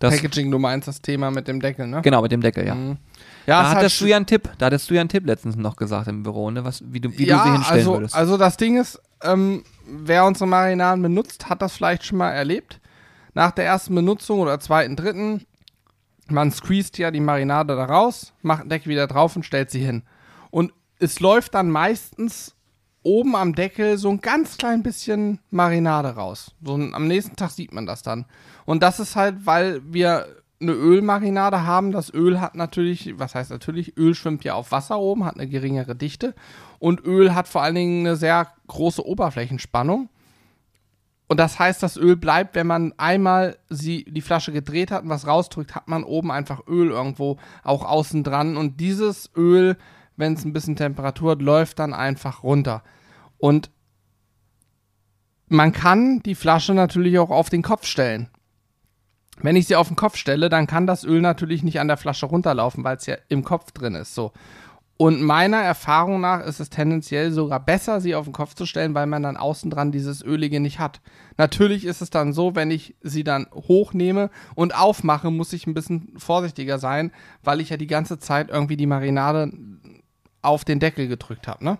[0.00, 2.00] Das, Packaging, du meinst das Thema mit dem Deckel, ne?
[2.02, 2.74] Genau, mit dem Deckel, ja.
[2.74, 2.96] Mhm.
[3.44, 4.48] Da Ja, halt hattest du ja einen Tipp.
[4.56, 6.64] Da hattest du ja einen Tipp letztens noch gesagt im Büro, ne?
[6.64, 8.14] Was, wie du, wie ja, du sie hinstellen also, würdest.
[8.14, 12.80] Also das Ding ist, ähm, wer unsere Marinaden benutzt, hat das vielleicht schon mal erlebt.
[13.34, 15.44] Nach der ersten Benutzung oder zweiten, dritten,
[16.28, 19.84] man squeezed ja die Marinade da raus, macht den Deckel wieder drauf und stellt sie
[19.84, 20.02] hin.
[20.50, 22.54] Und es läuft dann meistens
[23.02, 26.54] oben am Deckel so ein ganz klein bisschen Marinade raus.
[26.62, 28.26] So am nächsten Tag sieht man das dann.
[28.66, 30.26] Und das ist halt, weil wir
[30.60, 31.92] eine Ölmarinade haben.
[31.92, 35.48] Das Öl hat natürlich, was heißt natürlich, Öl schwimmt ja auf Wasser oben, hat eine
[35.48, 36.34] geringere Dichte.
[36.78, 40.08] Und Öl hat vor allen Dingen eine sehr große Oberflächenspannung.
[41.28, 45.10] Und das heißt, das Öl bleibt, wenn man einmal sie, die Flasche gedreht hat und
[45.10, 48.56] was rausdrückt, hat man oben einfach Öl irgendwo auch außen dran.
[48.56, 49.76] Und dieses Öl,
[50.20, 52.82] wenn es ein bisschen Temperatur hat, läuft dann einfach runter.
[53.38, 53.70] Und
[55.48, 58.28] man kann die Flasche natürlich auch auf den Kopf stellen.
[59.42, 61.96] Wenn ich sie auf den Kopf stelle, dann kann das Öl natürlich nicht an der
[61.96, 64.14] Flasche runterlaufen, weil es ja im Kopf drin ist.
[64.14, 64.32] So.
[65.00, 68.94] Und meiner Erfahrung nach ist es tendenziell sogar besser, sie auf den Kopf zu stellen,
[68.94, 71.00] weil man dann außen dran dieses Ölige nicht hat.
[71.38, 75.72] Natürlich ist es dann so, wenn ich sie dann hochnehme und aufmache, muss ich ein
[75.72, 79.50] bisschen vorsichtiger sein, weil ich ja die ganze Zeit irgendwie die Marinade
[80.42, 81.64] auf den Deckel gedrückt habe.
[81.64, 81.78] Ne?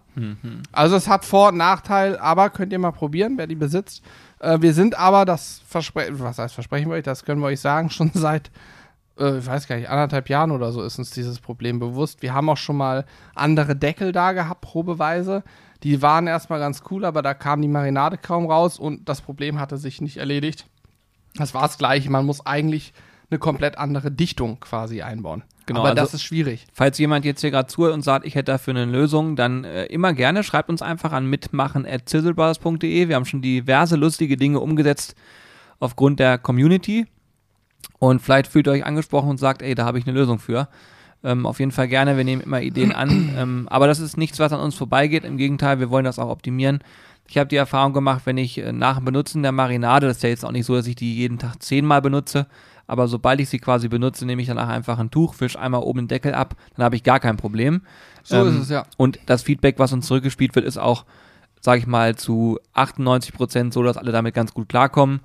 [0.73, 4.03] Also es hat Vor- und Nachteil, aber könnt ihr mal probieren, wer die besitzt.
[4.39, 7.61] Äh, wir sind aber, das versprechen, was heißt versprechen wir euch, das können wir euch
[7.61, 8.51] sagen, schon seit,
[9.19, 12.23] äh, ich weiß gar nicht, anderthalb Jahren oder so ist uns dieses Problem bewusst.
[12.23, 15.43] Wir haben auch schon mal andere Deckel da gehabt, probeweise.
[15.83, 19.59] Die waren erstmal ganz cool, aber da kam die Marinade kaum raus und das Problem
[19.59, 20.67] hatte sich nicht erledigt.
[21.37, 22.93] Das war das gleiche, man muss eigentlich
[23.31, 25.43] eine komplett andere Dichtung quasi einbauen.
[25.67, 26.67] Genau, aber also- das ist schwierig.
[26.73, 29.85] Falls jemand jetzt hier gerade zuhört und sagt, ich hätte dafür eine Lösung, dann äh,
[29.87, 30.43] immer gerne.
[30.43, 33.09] Schreibt uns einfach an mitmachen.zizzlebrothers.de.
[33.09, 35.15] Wir haben schon diverse lustige Dinge umgesetzt
[35.79, 37.07] aufgrund der Community.
[37.99, 40.69] Und vielleicht fühlt ihr euch angesprochen und sagt, ey, da habe ich eine Lösung für.
[41.23, 43.35] Ähm, auf jeden Fall gerne, wir nehmen immer Ideen an.
[43.41, 45.25] Ähm, aber das ist nichts, was an uns vorbeigeht.
[45.25, 46.81] Im Gegenteil, wir wollen das auch optimieren.
[47.29, 50.23] Ich habe die Erfahrung gemacht, wenn ich äh, nach dem Benutzen der Marinade, das ist
[50.25, 52.47] ja jetzt auch nicht so, dass ich die jeden Tag zehnmal benutze,
[52.91, 56.01] aber sobald ich sie quasi benutze, nehme ich danach einfach ein Tuch, fisch einmal oben
[56.01, 57.83] den Deckel ab, dann habe ich gar kein Problem.
[58.25, 58.85] So Ähm, ist es ja.
[58.97, 61.05] Und das Feedback, was uns zurückgespielt wird, ist auch,
[61.61, 65.21] sage ich mal, zu 98 Prozent so, dass alle damit ganz gut klarkommen.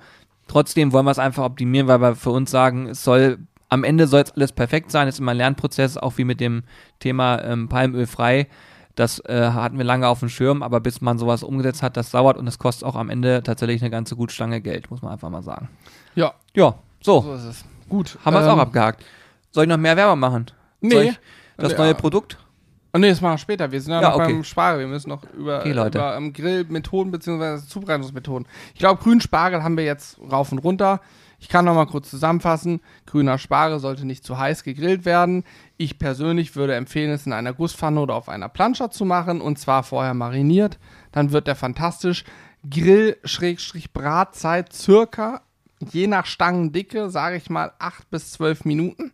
[0.47, 4.06] Trotzdem wollen wir es einfach optimieren, weil wir für uns sagen, es soll am Ende
[4.06, 5.08] soll es alles perfekt sein.
[5.08, 6.63] Es ist immer ein Lernprozess, auch wie mit dem
[6.99, 8.47] Thema ähm, Palmöl frei.
[8.95, 12.12] Das äh, hatten wir lange auf dem Schirm, aber bis man sowas umgesetzt hat, das
[12.12, 15.12] dauert und es kostet auch am Ende tatsächlich eine ganze gute Stange Geld, muss man
[15.12, 15.67] einfach mal sagen.
[16.15, 16.75] Ja, Ja,
[17.06, 17.65] so, so ist es.
[17.88, 18.18] Gut.
[18.26, 19.04] haben wir es ähm, auch abgehakt.
[19.52, 20.48] Soll ich noch mehr Werbung machen?
[20.82, 21.13] Nee.
[21.58, 21.78] Das Ja.
[21.78, 22.38] neue Produkt?
[22.94, 23.72] Oh, nee, das machen wir später.
[23.72, 24.34] Wir sind ja, Ja, noch okay.
[24.34, 24.80] beim Spargel.
[24.82, 27.65] Wir müssen noch über, Okay, über ähm, Grillmethoden bzw.
[27.68, 28.48] Zubereitungsmethoden.
[28.74, 31.02] Ich glaube, grünen Spargel haben wir jetzt rauf und runter.
[31.39, 32.80] Ich kann noch mal kurz zusammenfassen.
[33.06, 35.44] Grüner Spargel sollte nicht zu heiß gegrillt werden.
[35.78, 39.60] Ich persönlich würde empfehlen, es in einer Gusspfanne oder auf einer Plansche zu machen und
[39.60, 40.80] zwar vorher mariniert.
[41.12, 42.24] Dann wird der fantastisch.
[42.68, 45.41] Grill-Bratzeit circa,
[45.93, 49.12] je nach Stangendicke, sage ich mal, 8 bis 12 Minuten.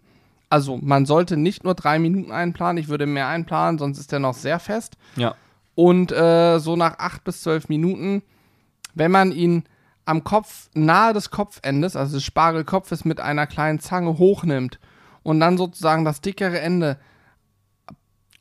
[0.49, 4.19] Also man sollte nicht nur drei Minuten einplanen, ich würde mehr einplanen, sonst ist der
[4.19, 4.97] noch sehr fest.
[5.15, 5.35] Ja.
[5.75, 8.21] Und äh, so nach acht bis zwölf Minuten,
[8.93, 9.63] wenn man ihn
[10.03, 14.79] am Kopf, nahe des Kopfendes, also des Spargelkopfes, mit einer kleinen Zange hochnimmt
[15.23, 16.97] und dann sozusagen das dickere Ende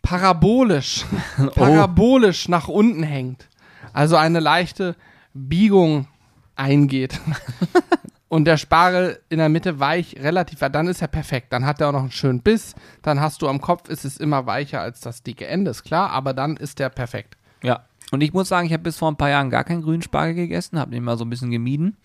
[0.03, 1.05] parabolisch,
[1.55, 3.49] parabolisch nach unten hängt.
[3.93, 4.97] Also eine leichte
[5.33, 6.09] Biegung
[6.57, 7.21] eingeht.
[8.31, 11.53] und der Spargel in der Mitte weich, relativ, dann ist er perfekt.
[11.53, 12.77] Dann hat er auch noch einen schönen Biss.
[13.03, 16.11] Dann hast du am Kopf, ist es immer weicher als das dicke Ende, ist klar,
[16.11, 17.37] aber dann ist der perfekt.
[17.65, 17.87] Ja.
[18.13, 20.37] Und ich muss sagen, ich habe bis vor ein paar Jahren gar keinen grünen Spargel
[20.37, 21.97] gegessen, habe den mal so ein bisschen gemieden.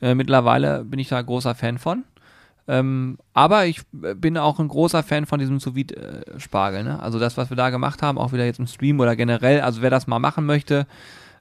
[0.00, 2.04] Äh, mittlerweile bin ich da großer Fan von.
[2.68, 7.00] Ähm, aber ich äh, bin auch ein großer Fan von diesem sous äh, spargel ne?
[7.00, 9.60] Also das, was wir da gemacht haben, auch wieder jetzt im Stream oder generell.
[9.60, 10.86] Also wer das mal machen möchte,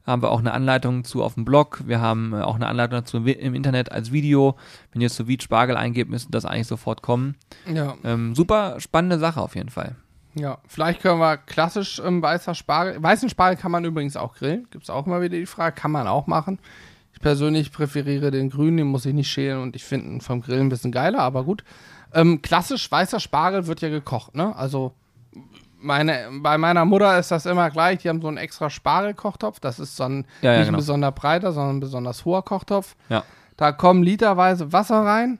[0.05, 1.81] haben wir auch eine Anleitung zu auf dem Blog.
[1.85, 4.57] Wir haben äh, auch eine Anleitung dazu im, Internet als Video.
[4.91, 7.35] Wenn ihr sous Spargel eingebt, müsste das eigentlich sofort kommen.
[7.71, 7.95] Ja.
[8.03, 9.95] Ähm, super spannende Sache auf jeden Fall.
[10.35, 13.01] Ja, vielleicht können wir klassisch ähm, weißer Spargel.
[13.01, 14.67] Weißen Spargel kann man übrigens auch grillen.
[14.71, 15.75] Gibt es auch immer wieder die Frage.
[15.75, 16.59] Kann man auch machen.
[17.13, 20.41] Ich persönlich präferiere den grünen, den muss ich nicht schälen und ich finde ihn vom
[20.41, 21.63] Grillen ein bisschen geiler, aber gut.
[22.11, 24.55] Ähm, klassisch weißer Spargel wird ja gekocht, ne?
[24.55, 24.93] Also
[25.83, 27.99] meine, bei meiner Mutter ist das immer gleich.
[27.99, 29.59] Die haben so einen extra Spargelkochtopf.
[29.59, 30.77] Das ist so ein Ja, ja, nicht genau.
[30.77, 32.95] ein besonders breiter, sondern ein besonders hoher Kochtopf.
[33.09, 33.23] Ja.
[33.57, 35.39] Da kommen literweise Wasser rein,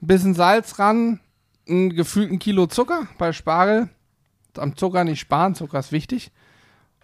[0.00, 1.20] ein bisschen Salz ran,
[1.68, 3.88] einen gefühlten Kilo Zucker bei Spargel.
[4.56, 6.30] Am Zucker nicht sparen, Zucker ist wichtig.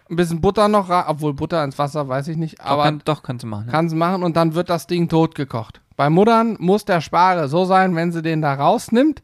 [0.09, 3.01] Ein bisschen Butter noch rein, obwohl Butter ins Wasser, weiß ich nicht, Doch, aber kann,
[3.03, 3.65] doch kannst du machen.
[3.65, 3.71] Ne?
[3.71, 5.81] kann sie machen und dann wird das Ding totgekocht.
[5.97, 9.21] Bei Muttern muss der Spargel so sein, wenn sie den da rausnimmt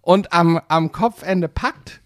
[0.00, 2.00] und am, am Kopfende packt,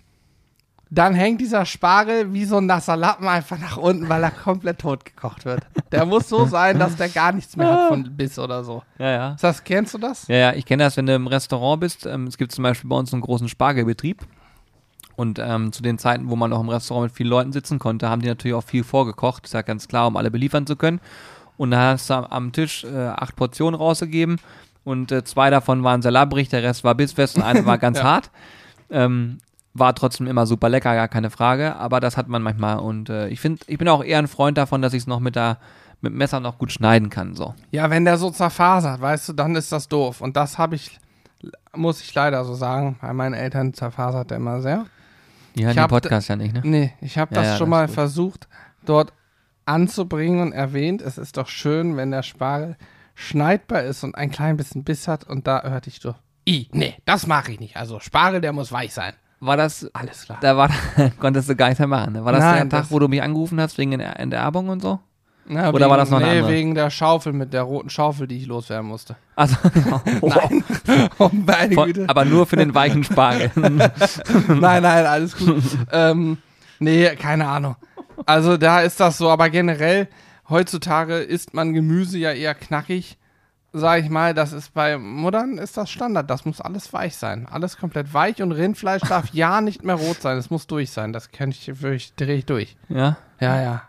[0.90, 4.78] dann hängt dieser Spargel wie so ein nasser Lappen einfach nach unten, weil er komplett
[4.78, 5.66] totgekocht wird.
[5.90, 8.82] Der muss so sein, dass der gar nichts mehr hat von Biss oder so.
[8.98, 9.32] Ja, ja.
[9.32, 10.28] Ist Das, kennst du das?
[10.28, 12.06] Ja, ja, ich kenne das, wenn du im Restaurant bist.
[12.06, 14.22] Ähm, es gibt zum Beispiel bei uns einen großen Spargelbetrieb.
[15.16, 18.08] Und ähm, zu den Zeiten, wo man noch im Restaurant mit vielen Leuten sitzen konnte,
[18.10, 19.46] haben die natürlich auch viel vorgekocht.
[19.46, 21.00] Ist ja ganz klar, um alle beliefern zu können.
[21.56, 24.36] Und da hast du am, Tisch äh, acht Portionen rausgegeben.
[24.84, 28.04] Und äh, zwei davon waren labbrig, der Rest war bissfest und eine war ganz Ja.
[28.04, 28.30] hart.
[28.90, 29.38] Ähm,
[29.78, 31.76] war trotzdem immer super lecker, gar keine Frage.
[31.76, 32.78] Aber das hat man manchmal.
[32.78, 35.20] Und äh, ich finde, ich bin auch eher ein Freund davon, dass ich es noch
[35.20, 35.58] mit der
[36.02, 37.34] mit dem Messer noch gut schneiden kann.
[37.34, 37.54] So.
[37.70, 40.20] Ja, wenn der so zerfasert, weißt du, dann ist das doof.
[40.20, 41.00] Und das habe ich,
[41.74, 44.84] muss ich leider so sagen, bei meinen Eltern zerfasert der immer sehr.
[45.54, 46.60] Die Ich den Podcast ja nicht, ne?
[46.64, 47.94] Nee, ich habe Ja, das ja, schon das mal gut.
[47.94, 48.48] versucht,
[48.84, 49.14] dort
[49.64, 51.00] anzubringen und erwähnt.
[51.02, 52.76] Es ist doch schön, wenn der Spargel
[53.14, 55.24] schneidbar ist und ein klein bisschen Biss hat.
[55.24, 56.16] Und da hörte ich doch,
[56.48, 57.76] I, nee, das mache ich nicht.
[57.78, 59.14] Also Spargel, der muss weich sein.
[59.46, 60.38] War das, Alles klar.
[60.40, 60.70] da war,
[61.20, 62.24] konntest du gar nicht mehr machen, ne?
[62.24, 64.80] War das Nein, der Tag, das- wo du mich angerufen hast wegen der Enterbung und
[64.82, 64.98] so?
[65.48, 66.52] Na, Oder war das noch eine nee, andere?
[66.54, 69.14] wegen der Schaufel mit der roten Schaufel, die ich loswerden musste.
[69.36, 69.54] Also,
[70.22, 70.64] Nein,
[71.20, 72.04] oh, meine Von, Güte.
[72.08, 73.52] aber nur für den weichen Spargel.
[73.54, 75.62] nein, nein, alles gut.
[75.92, 76.38] ähm,
[76.80, 77.76] nee, keine Ahnung.
[78.24, 80.08] Also da ist das so, aber generell,
[80.48, 83.16] heutzutage isst man Gemüse ja eher knackig,
[83.78, 84.34] sag ich mal.
[84.34, 86.28] Das ist bei Muttern ist das Standard.
[86.30, 87.46] Das muss alles weich sein.
[87.50, 90.38] Alles komplett weich und Rindfleisch darf ja nicht mehr rot sein.
[90.38, 91.12] Es muss durch sein.
[91.12, 92.76] Das kann ich, wirklich- drehe ich durch.
[92.88, 93.16] ja.
[93.38, 93.82] Ja, ja.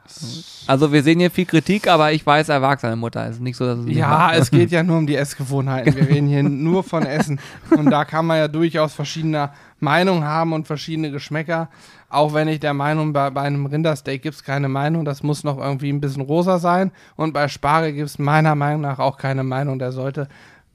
[0.67, 3.25] Also wir sehen hier viel Kritik, aber ich weiß, er wagt seine Mutter.
[3.25, 5.95] Es ist nicht so, dass es Ja, es geht ja nur um die Essgewohnheiten.
[5.95, 7.39] Wir reden hier nur von Essen.
[7.71, 11.69] Und da kann man ja durchaus verschiedene Meinungen haben und verschiedene Geschmäcker.
[12.09, 15.43] Auch wenn ich der Meinung, bei, bei einem Rindersteak gibt es keine Meinung, das muss
[15.43, 16.91] noch irgendwie ein bisschen rosa sein.
[17.15, 19.79] Und bei Spargel gibt es meiner Meinung nach auch keine Meinung.
[19.79, 20.27] Der sollte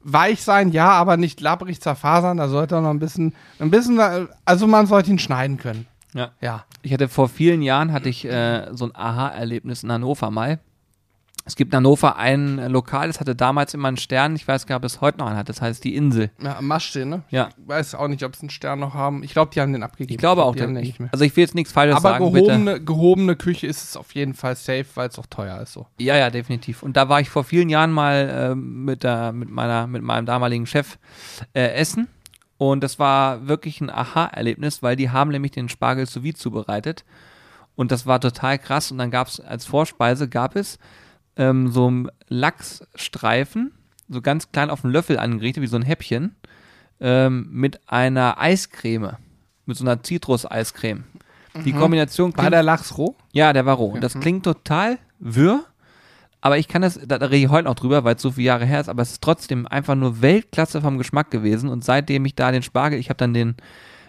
[0.04, 2.38] weich sein, ja, aber nicht labbrig zerfasern.
[2.38, 4.00] Da sollte er noch ein bisschen, ein bisschen,
[4.44, 5.86] also man sollte ihn schneiden können.
[6.14, 6.32] Ja.
[6.40, 6.64] Ja.
[6.82, 10.58] Ich hatte vor vielen Jahren hatte ich äh, so ein Aha-Erlebnis in Hannover mal.
[11.44, 14.76] Es gibt in Hannover ein Lokal, das hatte damals immer einen Stern, ich weiß gar
[14.76, 16.30] nicht, ob es heute noch einen hat, das heißt die Insel.
[16.40, 17.22] Ja, am Mast stehen, ne?
[17.30, 17.48] Ja.
[17.48, 19.24] Ich weiß auch nicht, ob sie einen Stern noch haben.
[19.24, 20.12] Ich glaube, die haben den abgegeben.
[20.12, 21.08] Ich glaube auch, die den ich, nicht mehr.
[21.12, 22.46] also ich will jetzt nichts Falsches Aber sagen, bitte.
[22.46, 25.86] gehobene, gehobene Küche ist es auf jeden Fall safe, weil es auch teuer ist so.
[25.98, 26.84] Ja, ja, definitiv.
[26.84, 30.26] Und da war ich vor vielen Jahren mal äh, mit, der, mit, meiner, mit meinem
[30.26, 30.96] damaligen Chef
[31.54, 32.06] äh, essen.
[32.70, 37.04] Und das war wirklich ein Aha-Erlebnis, weil die haben nämlich den Spargel sous vide zubereitet.
[37.74, 38.92] Und das war total krass.
[38.92, 40.78] Und dann gab es als Vorspeise gab es
[41.34, 43.72] ähm, so einen Lachsstreifen,
[44.08, 46.36] so ganz klein auf den Löffel angerichtet, wie so ein Häppchen,
[47.00, 49.16] ähm, mit einer Eiscreme,
[49.66, 51.02] mit so einer Zitrus-Eiscreme.
[51.64, 53.16] Die Kombination War der Lachs roh?
[53.32, 53.90] ja, der war roh.
[53.90, 55.64] Und das klingt total wirr,
[56.42, 58.66] aber ich kann das, da, rede ich heute noch drüber, weil es so viele Jahre
[58.66, 61.68] her ist, aber es ist trotzdem einfach nur Weltklasse vom Geschmack gewesen.
[61.68, 63.54] Und seitdem ich da den Spargel, ich habe dann den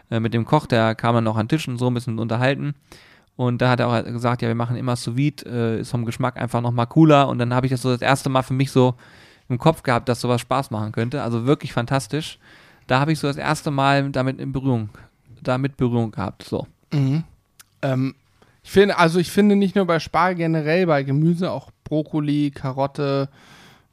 [0.09, 2.17] äh, mit dem Koch, der kam dann noch an den Tisch und so ein bisschen
[2.17, 2.73] unterhalten.
[3.35, 6.05] Und da hat er auch gesagt, ja, wir machen immer sous vide, äh, ist vom
[6.05, 7.27] Geschmack einfach nochmal cooler.
[7.27, 8.95] Und dann habe ich das so das erste Mal für mich so
[9.47, 11.21] im Kopf gehabt, dass sowas Spaß machen könnte.
[11.21, 12.39] Also wirklich fantastisch.
[12.87, 14.89] Da habe ich so das erste Mal damit in Berührung,
[15.43, 16.43] damit Berührung gehabt.
[16.43, 16.65] So.
[17.83, 18.15] Ähm,
[18.63, 23.29] ich finde, also ich finde nicht nur bei Spargel generell, bei Gemüse auch Brokkoli, Karotte,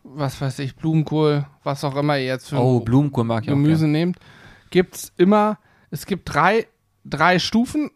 [0.02, 3.54] was weiß ich, Blumenkohl, was auch immer ihr jetzt für Oh, Blumenkohl mag ich auch.
[3.54, 3.92] Gemüse gern.
[3.92, 4.18] nehmt,
[4.70, 5.58] gibt es immer,
[5.90, 6.66] es gibt drei,
[7.04, 7.90] drei Stufen.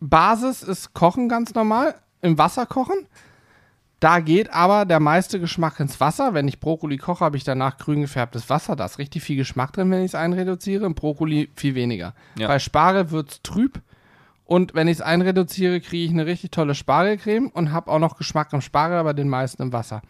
[0.00, 3.06] Basis ist Kochen ganz normal, im Wasser kochen.
[4.00, 6.32] Da geht aber der meiste Geschmack ins Wasser.
[6.32, 8.76] Wenn ich Brokkoli koche, habe ich danach grün gefärbtes Wasser.
[8.76, 10.86] Da ist richtig viel Geschmack drin, wenn ich es einreduziere.
[10.86, 12.14] Im Brokkoli viel weniger.
[12.38, 12.46] Ja.
[12.46, 13.80] Bei Spargel wird es trüb.
[14.48, 18.16] Und wenn ich es einreduziere, kriege ich eine richtig tolle Spargelcreme und habe auch noch
[18.16, 20.00] Geschmack im Spargel, aber den meisten im Wasser.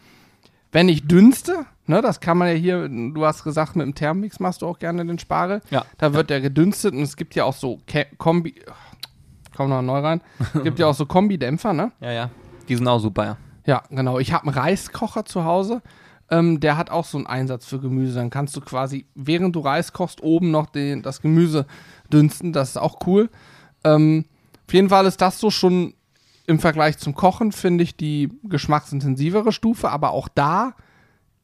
[0.70, 4.38] Wenn ich dünste, ne, das kann man ja hier, du hast gesagt, mit dem Thermomix
[4.38, 5.61] machst du auch gerne den Spargel.
[5.70, 5.85] Ja.
[5.98, 8.55] Da wird der gedünstet und es gibt ja auch so Ke Kombi.
[9.57, 10.20] Komm noch neu rein.
[10.62, 11.90] gibt ja auch so Kombidämpfer, ne?
[12.01, 12.31] Ja, ja.
[12.68, 13.37] Die sind auch super, ja.
[13.66, 14.20] Ja, genau.
[14.20, 15.83] Ich habe einen Reiskocher zu Hause.
[16.31, 18.14] Ähm, der hat auch so einen Einsatz für Gemüse.
[18.14, 21.66] Dann kannst du quasi, während du Reis kochst, oben noch den, das Gemüse
[22.12, 22.53] dünsten.
[22.53, 23.31] Das ist auch cool.
[23.85, 24.25] Ähm,
[24.67, 25.95] auf jeden Fall ist das so schon
[26.47, 29.91] im Vergleich zum Kochen, finde ich, die geschmacksintensivere Stufe.
[29.91, 30.75] Aber auch da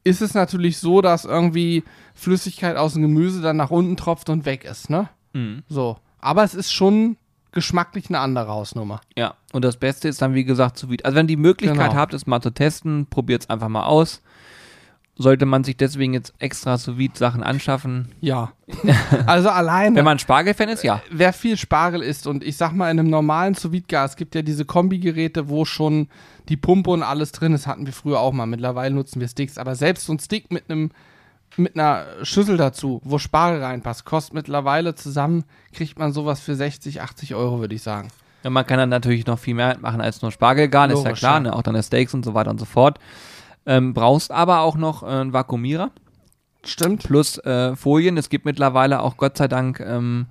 [0.03, 4.45] ist es natürlich so, dass irgendwie Flüssigkeit aus dem Gemüse dann nach unten tropft und
[4.45, 5.09] weg ist, ne?
[5.33, 5.63] Mhm.
[5.67, 5.97] So.
[6.19, 7.17] Aber es ist schon
[7.51, 8.99] geschmacklich eine andere Hausnummer.
[9.17, 11.95] Ja, und das Beste ist dann, wie gesagt, zu Also wenn ihr die Möglichkeit Genau.
[11.95, 14.21] habt, es mal zu testen, probiert es einfach mal aus.
[15.17, 18.09] Sollte man sich deswegen jetzt extra sous Sachen anschaffen.
[18.19, 18.51] Ja.
[19.25, 19.95] also alleine.
[19.95, 21.01] Wenn man Spargel-Fan ist, ja.
[21.09, 24.35] wer viel Spargel isst und ich sag mal in einem normalen sous gas es gibt
[24.35, 26.09] ja diese Kombigeräte, wo schon
[26.49, 28.45] die Pumpe und alles drin ist, hatten wir früher auch mal.
[28.45, 30.91] Mittlerweile nutzen wir Sticks, aber selbst so ein Stick mit einem
[31.57, 37.01] mit einer Schüssel dazu, wo Spargel reinpasst, kostet mittlerweile zusammen, kriegt man sowas für 60,
[37.01, 38.09] 80 Euro, würde ich sagen.
[38.43, 38.49] ja.
[38.49, 41.53] Man kann dann natürlich noch viel mehr machen als nur Spargelgarn, ist ja klar, ne?
[41.53, 42.99] auch dann Steaks und so weiter und so fort.
[43.65, 45.91] Ähm, brauchst aber auch noch äh, einen Vakuumierer
[46.63, 47.03] Stimmt.
[47.03, 48.17] plus äh, Folien.
[48.17, 50.27] Es gibt mittlerweile auch Gott sei Dank ähm,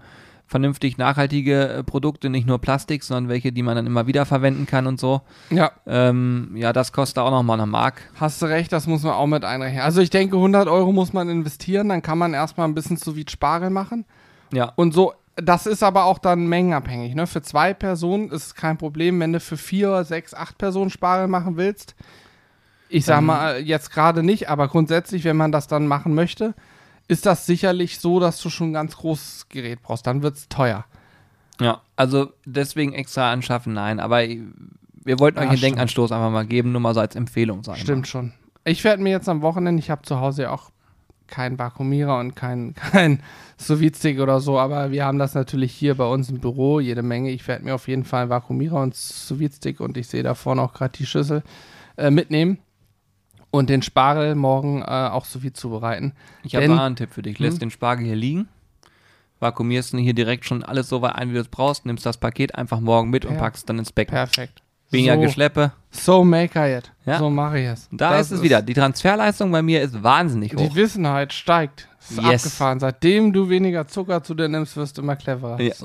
[0.46, 4.66] vernünftig nachhaltige äh, Produkte, nicht nur Plastik, sondern welche, die man dann immer wieder verwenden
[4.66, 5.22] kann und so.
[5.50, 8.02] Ja, Ähm, ja, das kostet auch nochmal eine Mark.
[8.20, 9.80] hast du recht, das muss man auch mit einrechnen.
[9.80, 13.16] Also ich denke, 100 Euro muss man investieren, dann kann man erstmal ein bisschen sous
[13.30, 14.04] Spargel machen.
[14.52, 14.72] Ja.
[14.76, 17.14] Und so, das ist aber auch dann mengenabhängig.
[17.14, 17.26] Ne?
[17.26, 21.26] Für zwei Personen ist es kein Problem, wenn du für vier, sechs, acht Personen Spargel
[21.26, 21.96] machen willst.
[22.94, 26.54] Ich sag Dann- mal jetzt gerade nicht, aber grundsätzlich, wenn man das dann machen möchte,
[27.08, 30.06] ist das sicherlich so, dass du schon ein ganz großes Gerät brauchst.
[30.06, 30.84] Dann wird es teuer.
[31.60, 33.98] Ja, also deswegen extra anschaffen, nein.
[34.00, 35.72] Aber wir wollten euch Ja, einen stimmt.
[35.72, 37.80] Denkanstoß einfach mal geben, nur mal so als Empfehlung sagen.
[37.80, 38.32] Stimmt schon.
[38.64, 40.70] Ich werde mir jetzt am Wochenende, ich habe zu Hause ja auch
[41.26, 43.22] keinen Vakuumierer und kein, kein
[43.56, 47.02] sous stick oder so, aber wir haben das natürlich hier bei uns im Büro, jede
[47.02, 47.30] Menge.
[47.30, 50.34] Ich werde mir auf jeden Fall einen Vakuumierer und sous stick und ich sehe da
[50.34, 51.42] vorne auch gerade die Schüssel
[51.96, 52.58] äh, mitnehmen
[53.54, 56.12] und den Spargel morgen äh, auch sous zubereiten.
[56.42, 57.38] Ich habe einen Tipp für dich.
[57.38, 57.60] Lässt Hm?
[57.60, 58.48] den Spargel hier liegen,
[59.38, 62.16] vakuumierst ihn hier direkt schon alles so weit ein, wie du es brauchst, nimmst das
[62.16, 64.12] Paket einfach morgen mit und packst dann ins Becken.
[64.14, 64.60] Perfekt.
[64.90, 65.72] Weniger so, Geschleppe.
[65.90, 66.92] so make I it.
[67.06, 67.18] Ja.
[67.18, 67.88] So mache ich es.
[67.90, 68.60] Da Das ist es wieder.
[68.62, 70.74] Die Transferleistung bei mir ist wahnsinnig Die hoch.
[70.74, 71.88] Wissenheit steigt.
[72.00, 72.44] Ist Yes.
[72.44, 72.80] abgefahren.
[72.80, 75.60] Seitdem du weniger Zucker zu dir nimmst, wirst du immer cleverer.
[75.60, 75.80] Ja, ist.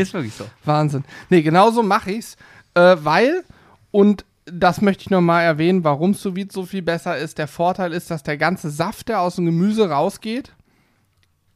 [0.00, 0.44] Ist wirklich so.
[0.64, 1.04] Wahnsinn.
[1.28, 2.36] Nee, genauso mache ich's,
[2.74, 3.42] äh, weil,
[3.90, 7.38] und das möchte ich nochmal erwähnen, warum sous vide so viel besser ist.
[7.38, 10.52] Der Vorteil ist, dass der ganze Saft, der aus dem Gemüse rausgeht,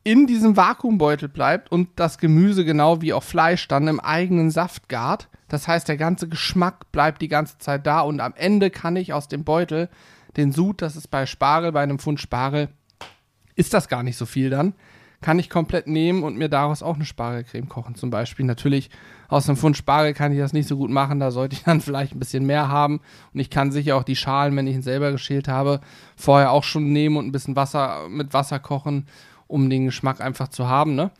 [0.02, 4.88] in diesem Vakuumbeutel bleibt und das Gemüse genau wie auch Fleisch dann im eigenen Saft
[4.88, 5.28] gart.
[5.48, 9.12] Das heißt, der ganze Geschmack bleibt die ganze Zeit da und am Ende kann ich
[9.12, 9.88] aus dem Beutel
[10.36, 12.68] den Sud, das ist bei Spargel, bei einem Pfund Spargel,
[13.56, 14.74] ist das gar nicht so viel dann.
[15.20, 18.46] Kann ich komplett nehmen und mir daraus auch eine Spargelcreme kochen zum Beispiel.
[18.46, 18.90] Natürlich
[19.28, 21.80] aus einem Pfund Spargel kann ich das nicht so gut machen, da sollte ich dann
[21.80, 23.00] vielleicht ein bisschen mehr haben.
[23.34, 25.80] Und ich kann sicher auch die Schalen, wenn ich ihn selber geschält habe,
[26.16, 29.06] vorher auch schon nehmen und ein bisschen Wasser mit Wasser kochen,
[29.46, 31.10] um den Geschmack einfach zu haben, ne?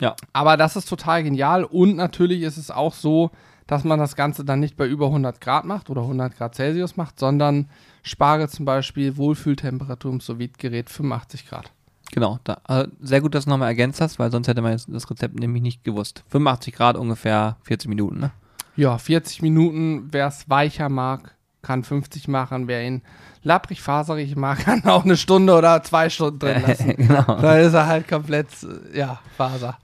[0.00, 0.16] Ja.
[0.32, 3.30] Aber das ist total genial und natürlich ist es auch so,
[3.66, 6.96] dass man das Ganze dann nicht bei über 100 Grad macht oder 100 Grad Celsius
[6.96, 7.68] macht, sondern
[8.02, 11.70] Spargel zum Beispiel Wohlfühltemperatur im sous gerät 85 Grad.
[12.12, 15.10] Genau, da, äh, sehr gut, dass du nochmal ergänzt hast, weil sonst hätte man das
[15.10, 16.24] Rezept nämlich nicht gewusst.
[16.28, 18.30] 85 Grad ungefähr 40 Minuten, ne?
[18.76, 22.68] Ja, 40 Minuten, wer es weicher mag, kann 50 machen.
[22.68, 23.02] Wer ihn
[23.42, 26.96] lapprig, faserig mag, kann auch eine Stunde oder zwei Stunden drin lassen.
[26.96, 27.40] genau.
[27.40, 28.48] Da ist er halt komplett,
[28.94, 29.78] ja, Faser.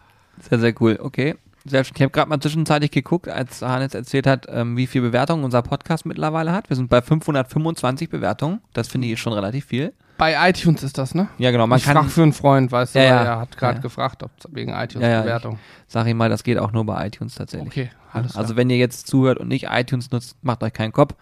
[0.49, 0.99] Sehr, sehr cool.
[1.03, 1.37] Okay.
[1.69, 1.83] Schön.
[1.83, 5.63] Ich habe gerade mal zwischenzeitlich geguckt, als Hannes erzählt hat, ähm, wie viele Bewertungen unser
[5.63, 6.71] Podcast mittlerweile hat.
[6.71, 8.61] Wir sind bei 525 Bewertungen.
[8.73, 9.93] Das finde ich schon relativ viel.
[10.19, 11.29] Bei iTunes ist das, ne?
[11.39, 11.67] Ja, genau.
[11.67, 13.25] Man ich kann frag für einen Freund, weißt du, ja, ja.
[13.25, 13.83] er hat gerade ja.
[13.83, 15.55] gefragt, ob wegen iTunes-Bewertung.
[15.55, 17.69] Ja, sag ihm mal, das geht auch nur bei iTunes tatsächlich.
[17.69, 18.43] Okay, alles klar.
[18.43, 21.15] Also wenn ihr jetzt zuhört und nicht iTunes nutzt, macht euch keinen Kopf.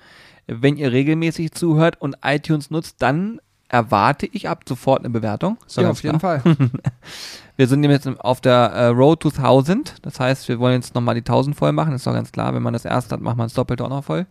[0.46, 5.59] Wenn ihr regelmäßig zuhört und iTunes nutzt, dann erwarte ich ab sofort eine Bewertung.
[5.76, 6.40] Ja, auf jeden klar.
[6.40, 6.57] Fall.
[7.57, 9.96] Wir sind jetzt auf der äh, Road to 1000.
[10.02, 11.94] Das heißt, wir wollen jetzt nochmal die 1000 voll machen.
[11.94, 12.52] ist doch ganz klar.
[12.52, 14.26] Wenn man das erste hat, macht man es doppelt auch noch voll.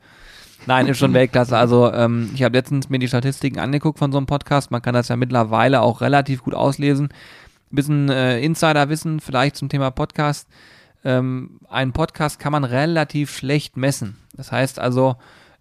[0.65, 1.57] Nein, ist schon Weltklasse.
[1.57, 4.71] Also ähm, ich habe letztens mir die Statistiken angeguckt von so einem Podcast.
[4.71, 7.07] Man kann das ja mittlerweile auch relativ gut auslesen.
[7.71, 10.47] Ein bisschen äh, Insiderwissen vielleicht zum Thema Podcast.
[11.03, 14.17] Ähm, einen Podcast kann man relativ schlecht messen.
[14.35, 15.15] Das heißt also,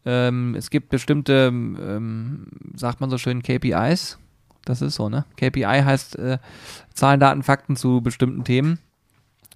[0.04, 4.18] ähm, es gibt bestimmte, ähm, sagt man so schön, KPIs.
[4.64, 5.24] Das ist so, ne?
[5.36, 6.38] KPI heißt äh,
[6.94, 8.78] Zahlen, Daten, Fakten zu bestimmten Themen.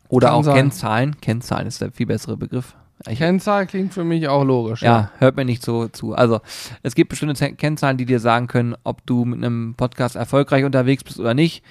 [0.08, 0.54] Oder Kann auch sein.
[0.54, 1.20] Kennzahlen.
[1.20, 2.76] Kennzahlen ist der viel bessere Begriff.
[3.04, 4.82] Kennzahl klingt für mich auch logisch.
[4.82, 6.14] ja, hört mir nicht so zu.
[6.14, 6.40] Also,
[6.82, 11.04] es gibt bestimmte Kennzahlen, die dir sagen können, ob du mit einem Podcast erfolgreich unterwegs
[11.04, 11.62] bist oder nicht.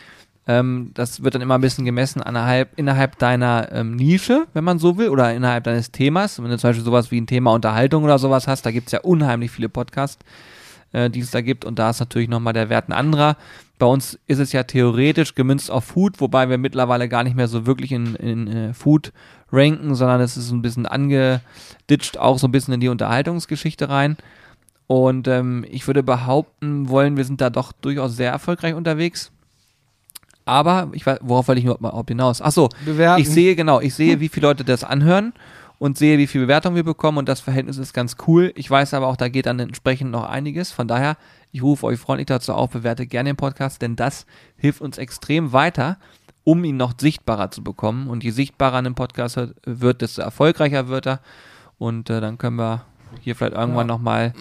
[0.48, 4.78] Ähm, das wird dann immer ein bisschen gemessen innerhalb, innerhalb deiner ähm, Nische, wenn man
[4.78, 6.42] so will, oder innerhalb deines Themas.
[6.42, 8.92] Wenn du zum Beispiel sowas wie ein Thema Unterhaltung oder sowas hast, da gibt es
[8.92, 10.24] ja unheimlich viele Podcasts,
[10.94, 11.66] äh, die es da gibt.
[11.66, 13.38] Und da ist natürlich nochmal der Wert ein anderer.
[13.80, 17.48] Bei uns ist es ja theoretisch gemünzt auf Food, wobei wir mittlerweile gar nicht mehr
[17.48, 19.12] so wirklich in, in äh, Food
[19.56, 24.18] ranken, sondern es ist ein bisschen angeditscht, auch so ein bisschen in die Unterhaltungsgeschichte rein.
[24.88, 29.32] Und ähm, ich würde behaupten wollen, wir sind da doch durchaus sehr erfolgreich unterwegs.
[30.46, 32.42] Aber, ich weiß, worauf wollte ich nur überhaupt hinaus?
[32.42, 33.20] Ach so, Bewerten.
[33.20, 35.34] ich sehe, genau, ich sehe, wie viele Leute das anhören
[35.80, 38.54] und sehe, wie viel Bewertung wir bekommen und das Verhältnis ist ganz cool.
[38.56, 40.72] Ich weiß aber auch, da geht dann entsprechend noch einiges.
[40.72, 41.18] Von daher,
[41.52, 45.52] ich rufe euch freundlich dazu auf, bewerte gerne den Podcast, denn das hilft uns extrem
[45.52, 45.98] weiter,
[46.46, 48.08] um ihn noch sichtbarer zu bekommen.
[48.08, 51.20] Und je sichtbarer ein Podcast wird- wird, desto erfolgreicher wird er.
[51.78, 52.86] Und äh, dann können wir
[53.20, 53.94] hier vielleicht irgendwann Ja.
[53.94, 54.34] nochmal,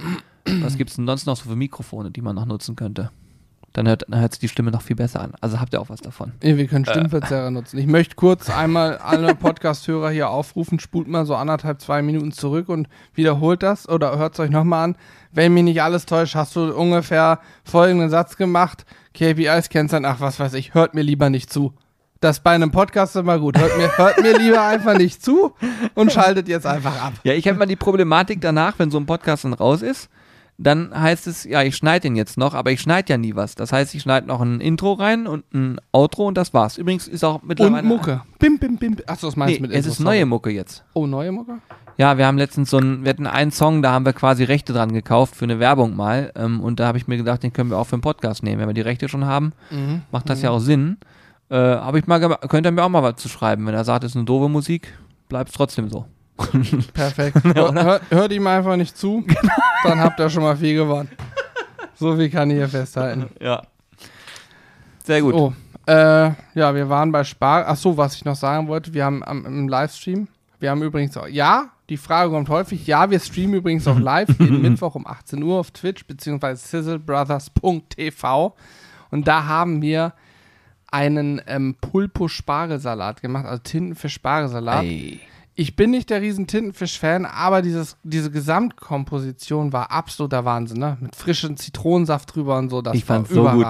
[0.63, 3.11] was gibt es denn sonst noch so für Mikrofone, die man noch nutzen könnte?
[3.73, 5.33] Dann hört, dann hört sich die Stimme noch viel besser an.
[5.41, 6.31] Also habt ihr auch was davon.
[6.45, 7.77] Nee, wir können Stimmverzerrer nutzen.
[7.79, 12.69] Ich möchte kurz einmal alle Podcast-Hörer hier aufrufen, spult mal so anderthalb, zwei Minuten zurück
[12.69, 14.97] und wiederholt das oder hört es euch nochmal an.
[15.33, 18.85] Wenn mich nicht alles täuscht, hast du ungefähr folgenden Satz gemacht.
[19.13, 21.73] KPIs Kennzeichen, ach was weiß ich, hört mir lieber nicht zu.
[22.25, 23.59] Das bei einem Podcast immer gut.
[23.59, 25.53] Hört mir, hört mir lieber einfach nicht zu
[25.95, 27.13] und schaltet jetzt einfach ab.
[27.23, 30.09] Ja, ich habe mal die Problematik danach, wenn so ein Podcast dann raus ist,
[30.57, 33.57] dann heißt es, ja, ich schneide den jetzt noch, aber ich schneide ja nie was.
[33.57, 36.79] Das heißt, ich schneide noch ein Intro rein und ein Outro und das war's.
[36.79, 37.83] Übrigens ist auch mittlerweile.
[37.83, 38.23] Und Mucke.
[38.39, 38.97] Bim, bim, bim.
[39.07, 39.91] Achso, was meinst Nee, du mit es Intro?
[39.93, 40.83] ist neue Mucke jetzt.
[40.95, 41.59] Oh, neue Mucke?
[41.99, 44.73] Ja, wir haben letztens so ein, wir hatten einen Song, da haben wir quasi Rechte
[44.73, 46.33] dran gekauft für eine Werbung mal.
[46.37, 48.61] Ähm, und da habe ich mir gedacht, den können wir auch für einen Podcast nehmen.
[48.61, 50.01] Wenn wir die Rechte schon haben, Mhm.
[50.11, 50.97] macht das ja auch Sinn.
[51.55, 53.65] Äh, habe ich mal, könnt ihr mir auch mal was zu schreiben.
[53.65, 54.93] Wenn er sagt, es ist eine doofe Musik,
[55.29, 56.05] bleibt es trotzdem so.
[56.93, 57.45] Perfekt.
[57.55, 59.25] Hör, hört, hört ihm einfach nicht zu,
[59.85, 61.09] dann habt ihr schon mal viel gewonnen.
[61.95, 63.31] So viel kann ich hier festhalten.
[63.41, 63.63] Ja.
[65.05, 65.35] Sehr gut.
[65.35, 65.53] Oh,
[65.87, 67.67] äh, ja, wir waren bei Spar.
[67.69, 70.27] Ach so, was ich noch sagen wollte, wir haben am, im Livestream,
[70.59, 74.41] wir haben übrigens auch, ja, die Frage kommt häufig, ja, wir streamen übrigens auch live
[74.41, 78.57] jeden Mittwoch um 18 Uhr auf Twitch beziehungsweise sizzlebrothers.tv
[79.13, 80.15] und da haben wir
[80.95, 84.85] einen ähm, Pulpo-Spargelsalat gemacht, also Tintenfisch-Spargelsalat.
[85.57, 90.97] Ich bin nicht der riesen Tintenfisch-Fan, aber dieses, diese Gesamtkomposition war absoluter Wahnsinn, ne?
[91.01, 93.67] Mit frischem Zitronensaft drüber und so, das Ich war fand's so gut.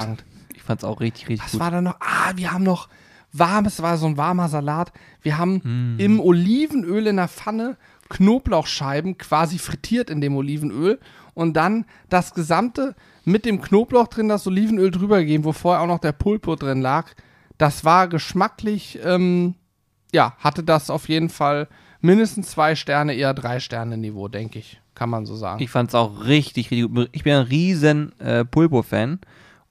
[0.55, 1.61] Ich fand's auch richtig, richtig Was gut.
[1.61, 1.97] war da noch?
[2.01, 2.89] Ah, wir haben noch
[3.33, 4.93] warmes, war so ein warmer Salat.
[5.23, 5.99] Wir haben Mm.
[6.01, 7.77] im Olivenöl in der Pfanne
[8.11, 11.01] Knoblauchscheiben quasi frittiert in dem Olivenöl
[11.35, 12.95] und dann das gesamte
[13.25, 16.81] mit dem Knoblauch drin, das Olivenöl drüber gegeben, wo vorher auch noch der Pulpo drin
[16.81, 17.13] lag.
[17.59, 19.55] Das war geschmacklich, ähm,
[20.13, 21.69] ja, hatte das auf jeden Fall
[22.01, 24.81] mindestens zwei Sterne, eher drei Sterne Niveau, denke ich.
[24.95, 25.63] Kann man so sagen.
[25.63, 27.09] Ich fand's auch richtig, richtig gut.
[27.13, 29.19] Ich bin ein riesen äh, Pulpo-Fan.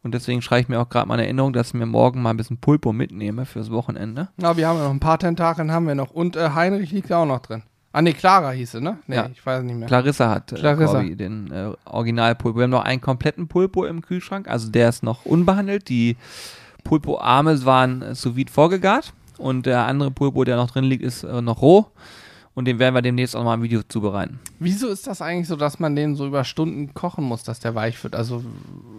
[0.04, 2.32] Und deswegen schreibe ich mir auch gerade mal eine Erinnerung, dass ich mir morgen mal
[2.32, 4.28] ein bisschen Pulpo mitnehme fürs Wochenende.
[4.36, 6.12] Na, wir haben ja noch ein paar Tentakeln haben wir noch.
[6.12, 7.64] Und äh, Heinrich liegt ja auch noch drin.
[7.96, 8.98] Ah, nee, Clara hieß sie, ne?
[9.06, 9.30] Nee, Ja.
[9.32, 9.88] ich weiß nicht mehr.
[9.88, 10.94] Clarissa hat äh, Clarissa.
[10.94, 12.58] Corby den äh, Original-Pulpo.
[12.58, 15.88] Wir haben noch einen kompletten Pulpo im Kühlschrank, also der ist noch unbehandelt.
[15.90, 16.18] Die
[16.84, 21.24] Pulpo-Arme waren äh, sous vide vorgegart und der andere Pulpo, der noch drin liegt, ist
[21.24, 21.86] äh, noch roh.
[22.56, 24.40] Und den werden wir demnächst auch mal ein Video zubereiten.
[24.60, 27.74] Wieso ist das eigentlich so, dass man den so über Stunden kochen muss, dass der
[27.74, 28.16] weich wird?
[28.16, 28.44] Also,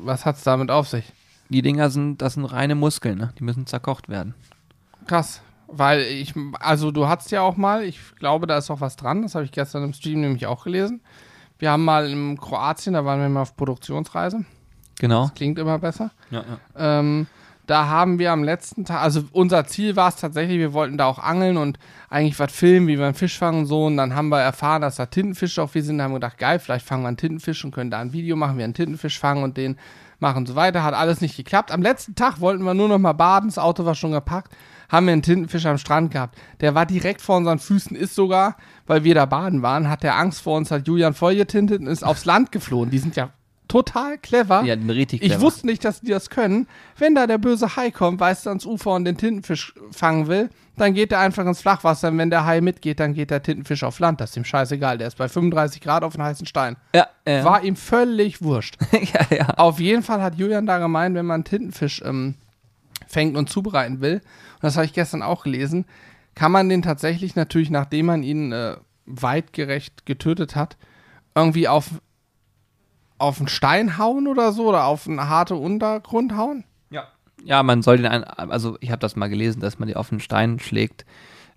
[0.03, 1.05] was hat's damit auf sich?
[1.51, 3.33] Die Dinger sind, das sind reine Muskeln, ne?
[3.39, 4.35] Die müssen zerkocht werden.
[5.07, 5.41] Krass.
[5.67, 9.23] Weil ich, also du hattest ja auch mal, ich glaube, da ist auch was dran,
[9.23, 11.01] das habe ich gestern im Stream nämlich auch gelesen.
[11.59, 14.45] Wir haben mal in Kroatien, da waren wir mal auf Produktionsreise.
[14.99, 15.31] Genau.
[15.35, 16.11] Klingt immer besser.
[16.31, 16.45] Ja,
[16.77, 16.99] ja.
[17.01, 17.27] Ähm,
[17.67, 21.07] da haben wir am letzten Tag, also unser Ziel war es tatsächlich, wir wollten da
[21.07, 21.79] auch angeln und
[22.11, 23.87] eigentlich was filmen, wie wir einen Fisch fangen und so.
[23.87, 25.99] Und dann haben wir erfahren, dass da Tintenfische auf wir sind.
[25.99, 28.37] Da haben wir gedacht, geil, vielleicht fangen wir einen Tintenfisch und können da ein Video
[28.37, 29.79] machen, wie wir einen Tintenfisch fangen und den
[30.19, 30.85] machen und so weiter.
[30.85, 31.73] Hat alles nicht geklappt.
[31.73, 34.55] Am letzten Tag wollten wir nur noch mal baden, das Auto war schon gepackt.
[34.95, 36.39] Haben wir einen Tintenfisch am Strand gehabt.
[36.61, 40.17] Der war direkt vor unseren Füßen, ist sogar, weil wir da baden waren, hat der
[40.17, 42.91] Angst vor uns, hat Julian voll getintet und ist aufs Land geflohen.
[42.91, 43.31] Die sind ja
[43.67, 44.63] total clever.
[44.65, 45.43] Ja, richtig Ich clever.
[45.43, 46.69] wusste nicht, dass die das können.
[46.97, 50.49] Wenn da der böse Hai kommt, weißt du, ans Ufer und den Tintenfisch fangen will,
[50.77, 52.09] dann geht er einfach ins Flachwasser.
[52.09, 54.21] Und wenn der Hai mitgeht, dann geht der Tintenfisch auf Land.
[54.21, 54.99] Das ist ihm scheißegal.
[54.99, 56.77] Der ist bei 35 Grad auf einem heißen Stein.
[56.95, 57.45] Ja, ja.
[57.45, 58.77] War ihm völlig wurscht.
[58.93, 59.49] ja, ja.
[59.57, 62.35] auf jeden Fall hat Julian da gemeint, wenn man einen Tintenfisch ähm,
[63.07, 65.85] fängt und zubereiten will, und das habe ich gestern auch gelesen,
[66.35, 68.77] kann man den tatsächlich natürlich, nachdem man ihn äh,
[69.07, 70.77] weitgerecht getötet hat,
[71.35, 71.91] irgendwie auf,
[73.19, 76.65] auf einen Stein hauen oder so oder auf einen harten Untergrund hauen?
[76.91, 77.09] Ja.
[77.45, 80.09] Ja, man soll den, ein, also ich habe das mal gelesen, dass man die auf
[80.09, 81.05] den Stein schlägt.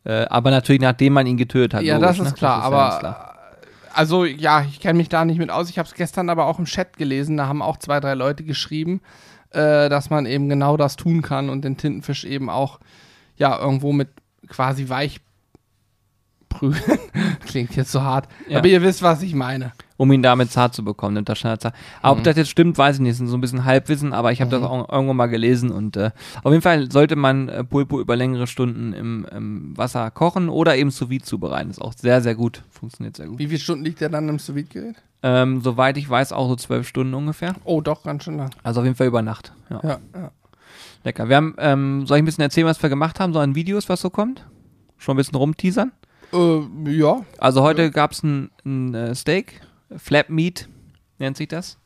[0.04, 1.84] Äh, aber natürlich, nachdem man ihn getötet hat.
[1.84, 2.38] ja, logisch, das ist ne?
[2.38, 3.38] klar, ja aber ganz klar.
[3.94, 5.70] also ja, ich kenne mich da nicht mit aus.
[5.70, 8.44] Ich habe es gestern aber auch im Chat gelesen, da haben auch zwei, drei Leute
[8.44, 9.02] geschrieben,
[9.58, 12.80] äh, dass man eben genau das tun kann und den Tintenfisch eben auch
[13.38, 14.10] ja irgendwo mit
[14.48, 15.20] quasi weich
[16.50, 17.00] prügeln.
[17.46, 18.28] Klingt jetzt so hart.
[18.48, 18.60] Ja.
[18.60, 19.74] Aber ihr wisst, was ich meine.
[19.98, 21.74] um ihn damit zart zu bekommen, schneller zart.
[22.02, 22.20] Aber Mhm.
[22.20, 23.14] ob das jetzt stimmt, weiß ich nicht.
[23.14, 25.98] Das ist so ein bisschen Halbwissen, aber ich habe das auch irgendwo mal gelesen und
[25.98, 26.12] äh,
[26.44, 30.78] auf jeden Fall sollte man äh, Pulpo über längere Stunden im, im Wasser kochen oder
[30.78, 31.70] eben sous vide zubereiten.
[31.72, 32.64] Ist auch sehr, sehr gut.
[32.70, 33.40] Funktioniert sehr gut.
[33.40, 34.96] Wie viele Stunden liegt der dann im sous gerät
[35.30, 37.54] Ähm, soweit ich weiß, auch so zwölf Stunden ungefähr.
[37.66, 38.50] Oh, doch, ganz schön lang.
[38.64, 39.52] Also auf jeden Fall über Nacht.
[39.70, 39.82] Ja.
[39.84, 40.32] Ja, ja.
[41.04, 41.28] Lecker.
[41.28, 43.90] Wir haben, ähm, soll ich ein bisschen erzählen, was wir gemacht haben, so an Videos,
[43.90, 44.46] was so kommt?
[44.98, 45.92] Schon ein bisschen rumteasern?
[46.32, 47.26] Äh, ja.
[47.40, 49.60] Also heute gab es ein, ein äh, Steak,
[49.98, 50.70] Flap Meat
[51.20, 51.78] nennt sich das.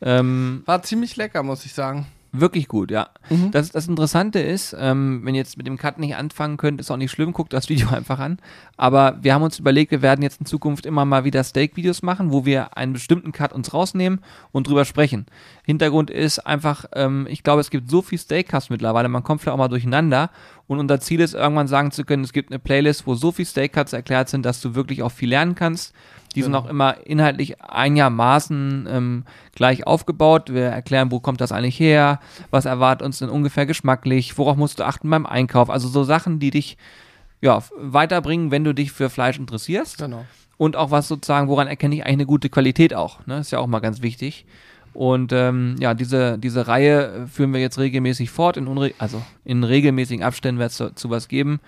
[0.00, 2.06] Ähm, War ziemlich lecker, muss ich sagen.
[2.32, 3.08] Wirklich gut, ja.
[3.30, 3.50] Mhm.
[3.50, 6.90] Das, das Interessante ist, ähm, wenn ihr jetzt mit dem Cut nicht anfangen könnt, ist
[6.90, 8.38] auch nicht schlimm, guckt das Video einfach an.
[8.76, 12.32] Aber wir haben uns überlegt, wir werden jetzt in Zukunft immer mal wieder Steak-Videos machen,
[12.32, 14.20] wo wir einen bestimmten Cut uns rausnehmen
[14.52, 15.26] und drüber sprechen.
[15.64, 19.54] Hintergrund ist einfach, ähm, ich glaube, es gibt so viel Steakcuts mittlerweile, man kommt vielleicht
[19.54, 20.30] auch mal durcheinander.
[20.66, 23.46] Und unser Ziel ist, irgendwann sagen zu können, es gibt eine Playlist, wo so viel
[23.46, 25.94] Steakcuts erklärt sind, dass du wirklich auch viel lernen kannst.
[26.38, 26.64] Die sind Genau.
[26.64, 29.24] auch immer inhaltlich einigermaßen ähm,
[29.54, 30.52] gleich aufgebaut.
[30.52, 32.20] Wir erklären, wo kommt das eigentlich her,
[32.50, 35.68] was erwartet uns denn ungefähr geschmacklich, worauf musst du achten beim Einkauf.
[35.68, 36.76] Also so Sachen, die dich
[37.40, 39.98] ja, weiterbringen, wenn du dich für Fleisch interessierst.
[39.98, 40.24] Genau.
[40.56, 43.26] Und auch was sozusagen, woran erkenne ich eigentlich eine gute Qualität auch.
[43.26, 43.38] Ne?
[43.38, 44.44] Ist ja auch mal ganz wichtig.
[44.94, 48.56] Und ähm, ja, diese, diese Reihe äh, führen wir jetzt regelmäßig fort.
[48.56, 51.60] In unre also in regelmäßigen Abständen wird es dazu was geben.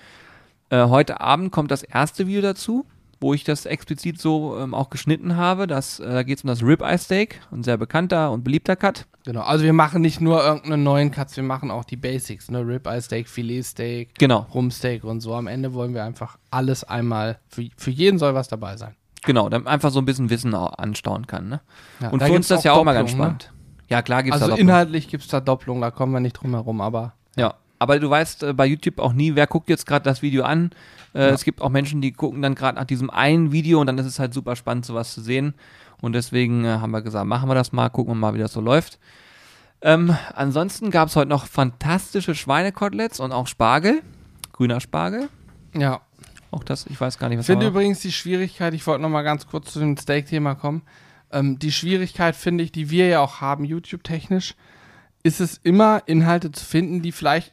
[0.70, 2.84] Äh, heute Abend kommt das erste Video dazu,
[3.20, 5.66] wo ich das explizit so ähm, auch geschnitten habe.
[5.66, 9.06] Das, äh, da geht es um das Ribeye Steak, ein sehr bekannter und beliebter Cut.
[9.24, 9.42] Genau.
[9.42, 12.60] Also wir machen nicht nur irgendeinen neuen Cuts, wir machen auch die Basics, ne?
[12.66, 15.34] Ribeye Steak, Filet Steak, Genau, Rumsteak und so.
[15.34, 18.94] Am Ende wollen wir einfach alles einmal, für, für jeden soll was dabei sein.
[19.22, 21.48] genau, damit man einfach so ein bisschen Wissen anstauen kann.
[21.50, 21.60] Ne?
[22.00, 23.16] Ja, und da für uns gibt's das ja auch mal ganz ne?
[23.16, 23.52] spannend.
[23.90, 24.68] Ja, klar gibt es Also da Doppelung.
[24.70, 28.08] inhaltlich gibt es da Doppelung, da kommen wir nicht drum herum, aber Ja, aber du
[28.08, 30.70] weißt äh, bei YouTube auch nie, wer guckt jetzt gerade das Video an.
[31.14, 31.28] Äh, Ja.
[31.30, 34.06] Es gibt auch Menschen, die gucken dann gerade nach diesem einen Video und dann ist
[34.06, 35.54] es halt super spannend, sowas zu sehen.
[36.00, 38.52] Und deswegen äh, haben wir gesagt, machen wir das mal, gucken wir mal, wie das
[38.52, 38.98] so läuft.
[39.82, 44.02] Ähm, ansonsten gab es heute noch fantastische Schweinekoteletts und auch Spargel.
[44.52, 45.28] Grüner Spargel.
[45.74, 46.00] ja.
[46.52, 49.08] Auch das, ich weiß gar nicht, was Ich finde übrigens die Schwierigkeit, ich wollte noch
[49.08, 50.82] mal ganz kurz zu dem Steak-Thema kommen.
[51.30, 54.56] Ähm, die Schwierigkeit, finde ich, die wir ja auch haben, YouTube-technisch,
[55.22, 57.52] ist es immer, Inhalte zu finden, die vielleicht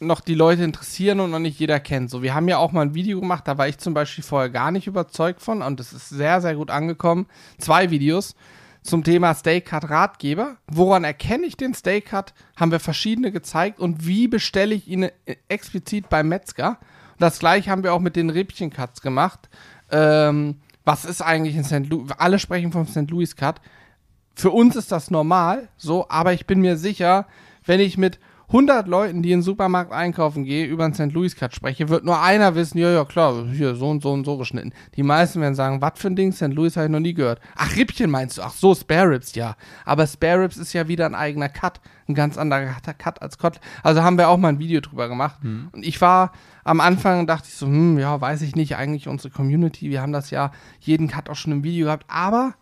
[0.00, 2.10] noch die Leute interessieren und noch nicht jeder kennt.
[2.10, 4.50] So, wir haben ja auch mal ein Video gemacht, da war ich zum Beispiel vorher
[4.50, 7.26] gar nicht überzeugt von und es ist sehr, sehr gut angekommen.
[7.58, 8.34] Zwei Videos
[8.82, 10.56] zum Thema Cut Ratgeber.
[10.66, 12.34] Woran erkenne ich den Cut?
[12.56, 15.10] Haben wir verschiedene gezeigt und wie bestelle ich ihn äh,
[15.48, 16.78] explizit beim Metzger?
[17.18, 19.48] Das gleiche haben wir auch mit den Rippchen-Cuts gemacht.
[19.90, 21.88] Ähm, was ist eigentlich ein St.
[21.88, 22.10] Louis?
[22.18, 23.10] Alle sprechen vom St.
[23.10, 23.60] Louis Cut.
[24.34, 27.26] für uns ist das normal, so, aber ich bin mir sicher,
[27.64, 28.18] wenn ich mit
[28.54, 31.10] 100 Leuten, die in den Supermarkt einkaufen gehe, über einen St.
[31.12, 34.24] Louis Cut spreche, wird nur einer wissen, ja, ja, klar, hier so und so und
[34.24, 34.72] so geschnitten.
[34.94, 36.54] Die meisten werden sagen, was für ein Ding, St.
[36.54, 37.40] Louis habe ich noch nie gehört.
[37.56, 38.42] Ach, Rippchen meinst du?
[38.42, 39.56] Ach so, Spare Ribs, ja.
[39.84, 43.60] Aber Spare Ribs ist ja wieder ein eigener Cut, ein ganz anderer Cut als Kotelett.
[43.82, 45.42] Also haben wir auch mal ein Video drüber gemacht.
[45.42, 45.70] Mhm.
[45.72, 46.30] Und ich war
[46.62, 50.12] am Anfang, dachte ich so, hm, ja, weiß ich nicht, eigentlich unsere Community, wir haben
[50.12, 52.54] das ja jeden Cut auch schon im Video gehabt, aber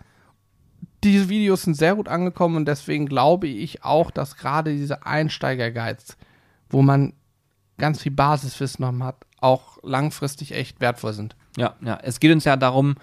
[1.05, 6.17] diese Videos sind sehr gut angekommen und deswegen glaube ich auch, dass gerade diese Einsteiger-Guides,
[6.71, 7.13] wo man
[7.79, 11.37] ganz viel Basiswissen noch hat, auch langfristig echt wertvoll sind.
[11.57, 11.99] Ja, ja.
[12.03, 12.95] Es geht uns ja darum,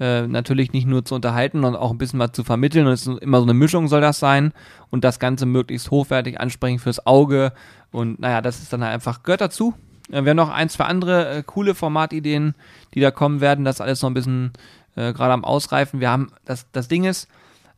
[0.00, 2.86] äh, natürlich nicht nur zu unterhalten, sondern auch ein bisschen was zu vermitteln.
[2.86, 4.52] Und es ist immer so eine Mischung soll das sein.
[4.90, 7.52] Und das Ganze möglichst hochwertig ansprechend fürs Auge.
[7.92, 9.74] Und naja, das ist dann halt einfach, gehört dazu.
[10.10, 12.54] Äh, wir haben noch ein, zwei andere äh, coole Formatideen,
[12.94, 13.64] die da kommen werden.
[13.64, 14.52] Das alles noch ein bisschen
[14.96, 16.00] äh, gerade am Ausreifen.
[16.00, 17.28] Wir haben, das, das Ding ist,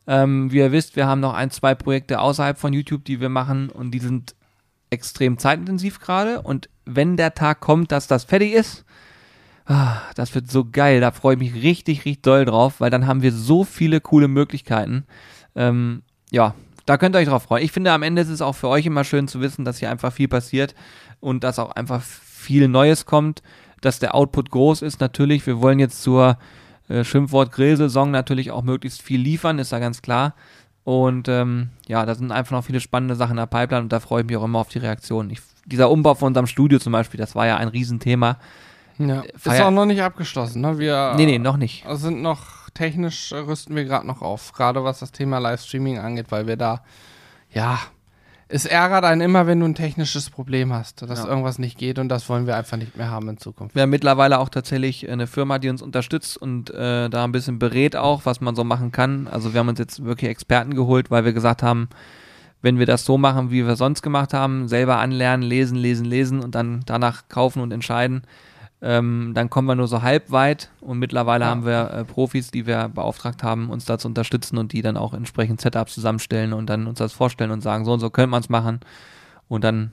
[0.07, 3.29] ähm, wie ihr wisst, wir haben noch ein, zwei Projekte außerhalb von YouTube, die wir
[3.29, 4.35] machen und die sind
[4.89, 6.41] extrem zeitintensiv gerade.
[6.41, 8.85] Und wenn der Tag kommt, dass das fertig ist,
[9.65, 11.01] ah, das wird so geil.
[11.01, 14.27] Da freue ich mich richtig, richtig doll drauf, weil dann haben wir so viele coole
[14.27, 15.05] Möglichkeiten.
[15.55, 16.55] Ähm, ja,
[16.85, 17.65] da könnt ihr euch drauf freuen.
[17.65, 19.91] Ich finde, am Ende ist es auch für euch immer schön zu wissen, dass hier
[19.91, 20.73] einfach viel passiert
[21.19, 23.43] und dass auch einfach viel Neues kommt,
[23.81, 25.01] dass der Output groß ist.
[25.01, 26.37] Natürlich, wir wollen jetzt zur
[26.89, 30.33] äh, Schimpfwort Grillsaison natürlich auch möglichst viel liefern, ist ja ganz klar.
[30.83, 33.99] Und ähm, ja, da sind einfach noch viele spannende Sachen in der Pipeline und da
[33.99, 35.29] freue ich mich auch immer auf die Reaktionen.
[35.31, 38.37] Ich, dieser Umbau von unserem Studio zum Beispiel, das war ja ein Riesenthema.
[38.97, 39.21] Ja.
[39.21, 40.79] Ist Feier- auch noch nicht abgeschlossen, ne?
[40.79, 41.85] Wir Nee, nee, noch nicht.
[41.91, 46.27] sind noch technisch äh, rüsten wir gerade noch auf, gerade was das Thema Livestreaming angeht,
[46.29, 46.83] weil wir da
[47.51, 47.79] ja
[48.49, 51.27] es ärgert einen immer, wenn du ein technisches Problem hast, dass Ja.
[51.27, 53.75] irgendwas nicht geht und das wollen wir einfach nicht mehr haben in Zukunft.
[53.75, 57.59] Wir haben mittlerweile auch tatsächlich eine Firma, die uns unterstützt und äh, da ein bisschen
[57.59, 59.27] berät auch, was man so machen kann.
[59.27, 61.89] Also wir haben uns jetzt wirklich Experten geholt, weil wir gesagt haben,
[62.61, 66.39] wenn wir das so machen, wie wir sonst gemacht haben, selber anlernen, lesen, lesen, lesen
[66.39, 68.23] und dann danach kaufen und entscheiden,
[68.81, 71.49] ähm, dann kommen wir nur so halb weit und mittlerweile Ja.
[71.51, 74.97] haben wir äh, Profis, die wir beauftragt haben, uns da zu unterstützen und die dann
[74.97, 78.29] auch entsprechend Setups zusammenstellen und dann uns das vorstellen und sagen, so und so könnte
[78.29, 78.79] man es machen
[79.47, 79.91] und dann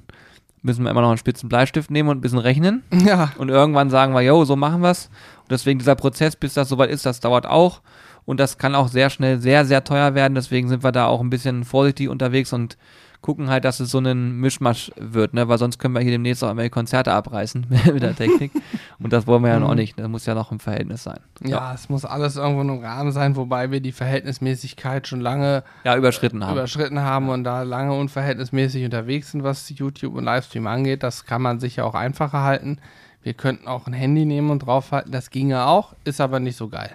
[0.63, 3.91] müssen wir immer noch einen spitzen Bleistift nehmen und ein bisschen rechnen Ja, und irgendwann
[3.91, 5.11] sagen wir, yo, so machen wir's.
[5.43, 7.83] Und deswegen dieser Prozess, bis das soweit ist, das dauert auch.
[8.25, 10.35] Und das kann auch sehr schnell sehr, sehr teuer werden.
[10.35, 12.79] Deswegen sind wir da auch ein bisschen vorsichtig unterwegs und
[13.25, 15.49] gucken halt, dass es so ein Mischmasch wird, ne?
[15.49, 18.53] Weil sonst können wir hier demnächst auch die Konzerte abreißen mit der Technik.
[18.99, 19.99] Und das wollen wir ja noch nicht.
[19.99, 21.21] Das muss ja noch im Verhältnis sein.
[21.43, 25.97] ja, es muss alles irgendwo einem Rahmen sein, wobei wir die Verhältnismäßigkeit schon lange Ja,
[25.97, 26.53] überschritten haben.
[26.53, 31.03] überschritten haben und da lange unverhältnismäßig unterwegs sind, was YouTube und Livestream angeht.
[31.03, 32.79] Das kann man sich ja auch einfacher halten.
[33.23, 36.69] Wir könnten auch ein Handy nehmen und draufhalten, das ginge auch, ist aber nicht so
[36.69, 36.91] geil.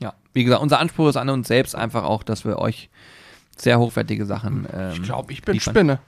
[0.00, 0.14] ja.
[0.32, 2.88] Wie gesagt, unser Anspruch ist an uns selbst einfach auch, dass wir euch
[3.60, 4.66] sehr hochwertige Sachen.
[4.72, 5.74] Ähm, Ich glaube, ich bin liefern.
[5.74, 5.98] Spinne.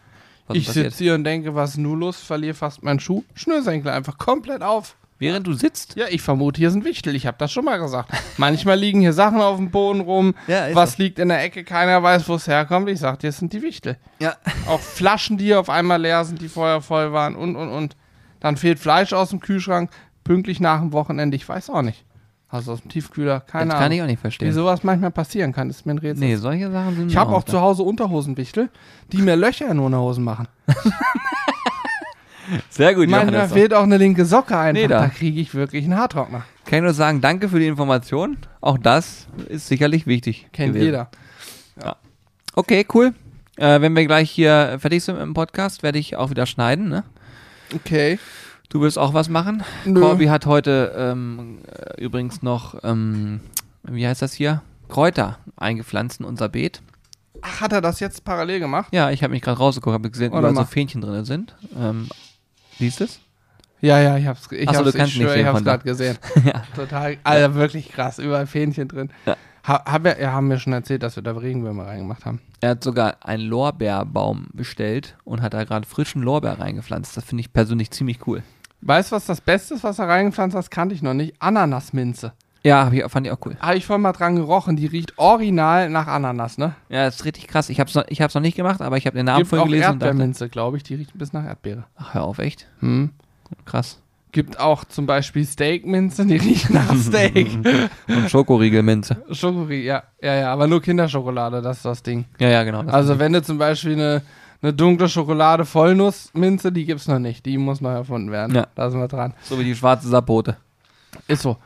[0.46, 2.16] Was ich sitze hier und denke, was ist nun los?
[2.20, 3.22] Verliere fast meinen Schuh.
[3.34, 4.96] Schnürsenkel einfach komplett auf.
[5.20, 5.96] Während du sitzt?
[5.96, 7.14] Ja, ich vermute, hier sind Wichtel.
[7.14, 8.10] Ich habe das schon mal gesagt.
[8.38, 10.34] Manchmal liegen hier Sachen auf dem Boden rum.
[10.48, 11.62] Ja, was liegt in der Ecke?
[11.62, 12.88] Keiner weiß, wo es herkommt.
[12.88, 13.98] Ich sag dir, es sind die Wichtel.
[14.18, 14.34] Ja.
[14.66, 17.96] Auch Flaschen, die auf einmal leer sind, die vorher voll waren und, und, und.
[18.40, 19.90] Dann fehlt Fleisch aus dem Kühlschrank.
[20.24, 21.36] Pünktlich nach dem Wochenende.
[21.36, 22.04] Ich weiß auch nicht.
[22.52, 23.40] Also aus dem Tiefkühler.
[23.40, 23.82] Keine Das Ahnung.
[23.84, 24.48] kann ich auch nicht verstehen.
[24.48, 26.26] Wie sowas manchmal passieren kann, ist mir ein Rätsel.
[26.26, 27.56] Nee, solche Sachen sind Ich habe auch klar.
[27.56, 28.70] zu Hause Unterhosenwichtel,
[29.12, 30.48] die mir Löcher in Unterhosen machen.
[32.68, 33.52] Sehr gut, Manchmal Johannes.
[33.52, 34.72] fehlt auch eine linke Socke einfach.
[34.82, 35.02] Nee, da.
[35.02, 36.42] da kriege ich wirklich einen Haartrockner.
[36.64, 38.38] Kann ich nur sagen, danke für die Information.
[38.60, 40.48] Auch das ist sicherlich wichtig.
[40.52, 40.86] Kennt gewesen.
[40.86, 41.10] jeder.
[42.56, 43.14] Okay, cool.
[43.56, 46.88] Äh, wenn wir gleich hier fertig sind im Podcast, werde ich auch wieder schneiden.
[46.88, 47.04] Ne?
[47.74, 48.18] Okay.
[48.70, 49.64] Du wirst auch was machen.
[49.84, 50.00] Nö.
[50.00, 53.40] Corby hat heute ähm, äh, übrigens noch, ähm,
[53.82, 54.62] wie heißt das hier?
[54.88, 56.80] Kräuter eingepflanzt in unser Beet.
[57.42, 58.88] Ach, hat er das jetzt parallel gemacht?
[58.92, 60.66] Ja, ich habe mich gerade rausgeguckt, habe gesehen, Warte überall so mal.
[60.66, 61.56] Fähnchen drin sind.
[61.76, 62.08] Ähm,
[62.78, 63.20] siehst du es?
[63.80, 65.64] Ja, ja, ich hab's, ich Ach so, hab's, du kannst ich nicht schwör, ich hab's
[65.64, 66.18] gerade gesehen.
[66.44, 66.62] ja.
[66.76, 69.10] Total, Alter, wirklich krass, überall Fähnchen drin.
[69.26, 69.36] Ja.
[69.66, 72.40] Ha, hab ja, ja, haben wir schon erzählt, dass wir da Regenwürmer reingemacht haben.
[72.60, 77.16] Er hat sogar einen Lorbeerbaum bestellt und hat da gerade frischen Lorbeer reingepflanzt.
[77.16, 78.42] Das finde ich persönlich ziemlich cool.
[78.82, 80.64] Weißt du, was das Beste ist, was er reingepflanzt hat?
[80.64, 81.34] Das kannte ich noch nicht.
[81.38, 82.32] Ananasminze.
[82.62, 83.56] Ja, ich, fand ich auch cool.
[83.60, 84.76] Habe ich vorhin mal dran gerochen.
[84.76, 86.74] Die riecht original nach Ananas, ne?
[86.90, 87.70] Ja, das ist richtig krass.
[87.70, 89.48] Ich habe es noch, ich hab's noch nicht gemacht, aber ich habe den Namen Gibt
[89.50, 90.82] vorhin auch gelesen Erdbeerminze, glaube ich.
[90.82, 91.84] Die riecht ein bisschen nach Erdbeere.
[91.96, 92.66] ach, hör auf, echt?
[92.80, 93.10] Hm.
[93.64, 93.98] Krass.
[94.32, 97.48] Gibt auch zum Beispiel Steakminze, die riecht nach Steak.
[98.08, 99.24] Und Schokoriegelminze.
[99.32, 102.26] Schokorie, ja, ja, ja, aber nur Kinderschokolade, das ist das Ding.
[102.38, 102.80] Ja, ja, genau.
[102.82, 104.22] Also wenn du zum Beispiel eine,
[104.62, 107.46] eine dunkle Schokolade Vollnussminze, die gibt's noch nicht.
[107.46, 108.54] Die muss noch erfunden werden.
[108.54, 108.66] Ja.
[108.74, 109.34] Da sind wir dran.
[109.42, 110.56] so wie die schwarze Sapote.
[111.26, 111.56] Ist so.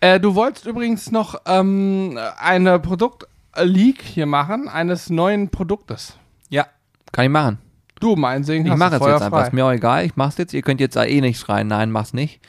[0.00, 2.80] Äh, du wolltest übrigens noch ähm, eine
[3.56, 6.16] Leak hier machen eines neuen Produktes.
[6.48, 6.66] Ja,
[7.12, 7.58] kann ich machen.
[8.00, 9.30] Du, mein Segen Ich mache es jetzt einfach.
[9.30, 9.46] frei.
[9.46, 10.04] Ist mir auch egal.
[10.04, 10.52] Ich mach's jetzt.
[10.52, 11.68] Ihr könnt jetzt eh nicht schreien.
[11.68, 12.40] Nein, mach's nicht.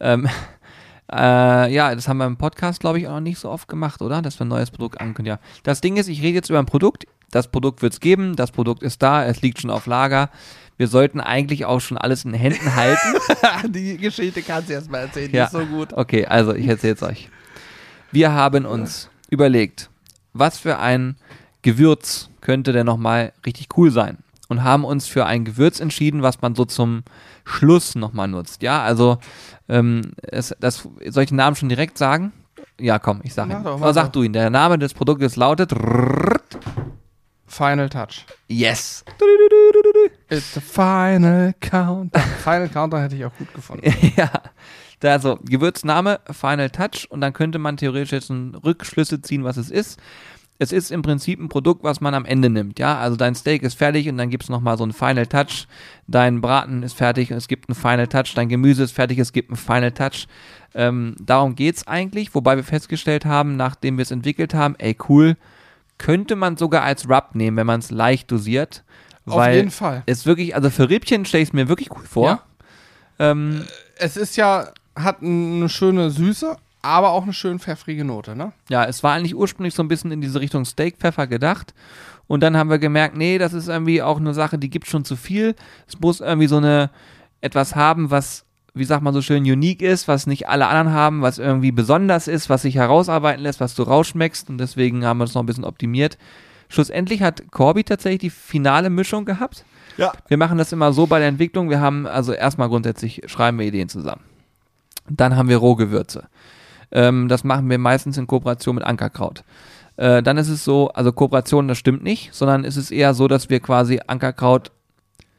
[0.00, 0.28] Ähm,
[1.12, 4.02] äh, ja, das haben wir im Podcast, glaube ich, auch noch nicht so oft gemacht,
[4.02, 4.20] oder?
[4.20, 5.38] Dass wir ein neues Produkt ankündigen.
[5.40, 5.60] Ja.
[5.62, 7.06] Das Ding ist, ich rede jetzt über ein Produkt.
[7.30, 8.36] Das Produkt wird's geben.
[8.36, 9.24] Das Produkt ist da.
[9.24, 10.30] Es liegt schon auf Lager.
[10.76, 13.16] Wir sollten eigentlich auch schon alles in Händen halten.
[13.72, 15.46] die Geschichte kannst du erst mal erzählen, Ja.
[15.46, 15.92] die ist so gut.
[15.92, 17.28] Okay, also ich erzähle es euch.
[18.12, 19.90] Wir haben uns überlegt,
[20.32, 21.16] was für ein
[21.62, 24.18] Gewürz könnte denn nochmal richtig cool sein.
[24.48, 27.02] Und haben uns für ein Gewürz entschieden, was man so zum
[27.44, 28.62] Schluss nochmal nutzt.
[28.62, 29.18] Ja, also
[29.68, 32.32] ähm, es, das, soll ich den Namen schon direkt sagen?
[32.80, 33.64] Ja, komm, ich sage Mach ihn.
[33.64, 34.12] doch, sag doch.
[34.12, 34.32] du ihn.
[34.32, 35.72] Der Name des Produktes lautet
[37.58, 38.24] Final Touch.
[38.46, 39.04] Yes.
[40.30, 42.22] It's the final countdown.
[42.44, 43.92] final countdown hätte ich auch gut gefunden.
[44.16, 44.30] ja,
[45.02, 49.72] also Gewürzname Final Touch und dann könnte man theoretisch jetzt einen Rückschlüsse ziehen, was es
[49.72, 49.98] ist.
[50.60, 52.96] Es ist im Prinzip ein Produkt, was man am Ende nimmt, ja.
[52.96, 55.66] Also dein Steak ist fertig und dann gibt es nochmal so einen Final Touch.
[56.06, 58.34] Dein Braten ist fertig und es gibt einen Final Touch.
[58.36, 60.28] Dein Gemüse ist fertig, es gibt einen Final Touch.
[60.76, 65.36] Ähm, darum geht's eigentlich, wobei wir festgestellt haben, nachdem wir es entwickelt haben, ey cool,
[65.98, 68.84] könnte man sogar als Rub nehmen, wenn man es leicht dosiert.
[69.26, 70.02] Auf jeden Fall.
[70.06, 72.26] Es wirklich, also für Rippchen stelle ich es mir wirklich cool vor.
[73.18, 73.30] Ja.
[73.30, 73.64] Ähm,
[73.98, 78.52] Es ist ja, hat eine schöne Süße, aber auch eine schön pfeffrige Note, ne?
[78.70, 81.74] Ja, es war eigentlich ursprünglich so ein bisschen in diese Richtung Steakpfeffer gedacht.
[82.26, 85.04] Und dann haben wir gemerkt, nee, das ist irgendwie auch eine Sache, die gibt schon
[85.04, 85.54] zu viel.
[85.86, 86.90] Es muss irgendwie so eine
[87.40, 88.44] etwas haben, was,
[88.78, 92.28] wie sagt man so schön, unique ist, was nicht alle anderen haben, was irgendwie besonders
[92.28, 94.48] ist, was sich herausarbeiten lässt, was du rausschmeckst.
[94.50, 96.18] Und deswegen haben wir das noch ein bisschen optimiert.
[96.68, 99.64] Schlussendlich hat Corby tatsächlich die finale Mischung gehabt.
[99.96, 100.12] Ja.
[100.28, 101.70] Wir machen das immer so bei der Entwicklung.
[101.70, 104.22] Wir haben also erstmal grundsätzlich schreiben wir Ideen zusammen.
[105.08, 106.28] Dann haben wir Rohgewürze.
[106.90, 109.44] Ähm, das machen wir meistens in Kooperation mit Ankerkraut.
[109.96, 113.26] Äh, dann ist es so, also Kooperation, das stimmt nicht, sondern es ist eher so,
[113.28, 114.70] dass wir quasi Ankerkraut,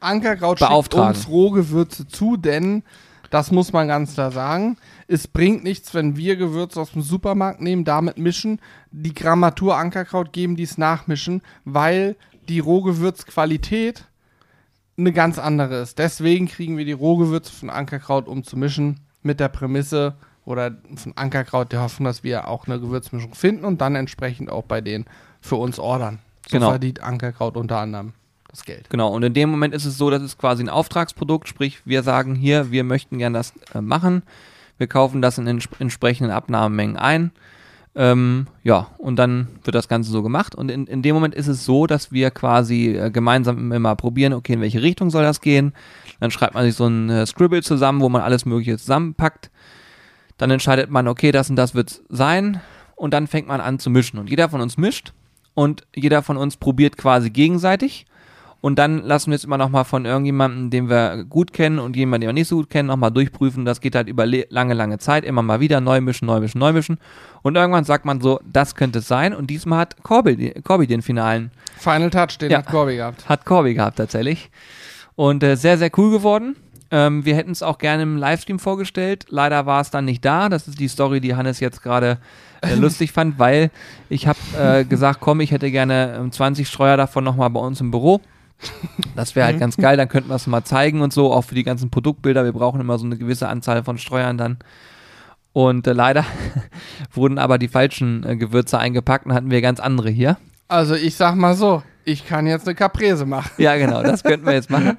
[0.00, 1.08] Ankerkraut schickt Beauftragen.
[1.08, 2.82] uns Rohgewürze zu, denn,
[3.30, 4.76] das muss man ganz klar sagen,
[5.06, 8.60] es bringt nichts, wenn wir Gewürze aus dem Supermarkt nehmen, damit mischen,
[8.90, 12.16] die Grammatur Ankerkraut geben, dies nachmischen, weil
[12.48, 14.06] die Rohgewürzqualität
[14.98, 15.98] eine ganz andere ist.
[15.98, 21.16] Deswegen kriegen wir die Rohgewürze von Ankerkraut, um zu mischen, mit der Prämisse oder von
[21.16, 25.04] Ankerkraut der Hoffnung, dass wir auch eine Gewürzmischung finden und dann entsprechend auch bei denen
[25.40, 26.18] für uns ordern.
[26.48, 26.70] So Genau.
[26.70, 28.14] verdient Ankerkraut unter anderem
[28.50, 28.90] das Geld.
[28.90, 29.08] genau.
[29.14, 32.34] Und in dem Moment ist es so, das ist quasi ein Auftragsprodukt, sprich, wir sagen
[32.34, 34.22] hier, wir möchten gern das äh, machen.
[34.78, 37.32] Wir kaufen das in ents entsprechenden Abnahmemengen ein.
[37.94, 40.54] Ähm, ja, und dann wird das Ganze so gemacht.
[40.54, 44.32] Und in, in dem Moment ist es so, dass wir quasi äh, gemeinsam immer probieren,
[44.32, 45.72] okay, in welche Richtung soll das gehen.
[46.20, 49.50] Dann schreibt man sich so ein äh, Scribble zusammen, wo man alles Mögliche zusammenpackt.
[50.38, 52.60] Dann entscheidet man, okay, das und das wird sein.
[52.94, 54.18] Und dann fängt man an zu mischen.
[54.18, 55.12] Und jeder von uns mischt.
[55.54, 58.06] Und jeder von uns probiert quasi gegenseitig.
[58.62, 62.22] Und dann lassen wir es immer nochmal von irgendjemandem, den wir gut kennen und jemanden,
[62.22, 63.64] den wir nicht so gut kennen, nochmal durchprüfen.
[63.64, 65.24] Das geht halt über lange, lange Zeit.
[65.24, 66.98] Immer mal wieder neu mischen, neu mischen, neu mischen.
[67.40, 69.34] Und irgendwann sagt man so, das könnte es sein.
[69.34, 72.58] Und diesmal hat Corby, Corby den finalen, Final Touch, den Ja.
[72.58, 73.26] hat Corby gehabt.
[73.28, 74.50] hat Corby gehabt tatsächlich.
[75.16, 76.56] Und äh, sehr, sehr cool geworden.
[76.90, 79.24] Ähm, wir hätten es auch gerne im Livestream vorgestellt.
[79.30, 80.50] Leider war es dann nicht da.
[80.50, 82.18] Das ist die Story, die Hannes jetzt gerade
[82.60, 83.70] äh, lustig fand, weil
[84.10, 87.80] ich habe äh, gesagt, komm, ich hätte gerne ähm, 20 Streuer davon nochmal bei uns
[87.80, 88.20] im Büro.
[89.16, 91.54] Das wäre halt ganz geil, dann könnten wir es mal zeigen und so, auch für
[91.54, 92.44] die ganzen Produktbilder.
[92.44, 94.58] Wir brauchen immer so eine gewisse Anzahl von Streuern dann.
[95.52, 96.24] Und äh, leider
[97.12, 100.36] wurden aber die falschen äh, Gewürze eingepackt und hatten wir ganz andere hier.
[100.68, 103.50] Also ich sag mal so, ich kann jetzt eine Caprese machen.
[103.58, 104.98] Ja, genau, das könnten wir jetzt machen.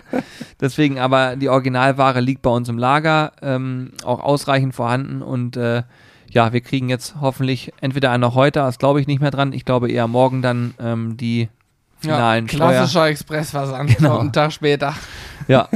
[0.59, 5.83] Deswegen aber die Originalware liegt bei uns im Lager, ähm, auch ausreichend vorhanden und äh,
[6.29, 9.65] ja, wir kriegen jetzt hoffentlich entweder noch heute, das glaube ich nicht mehr dran, ich
[9.65, 11.49] glaube eher morgen dann ähm, die
[12.01, 12.71] finalen Steuer.
[12.71, 13.97] klassischer Expressversand.
[13.97, 14.19] Genau.
[14.19, 14.95] Einen Tag später.
[15.47, 15.69] Ja.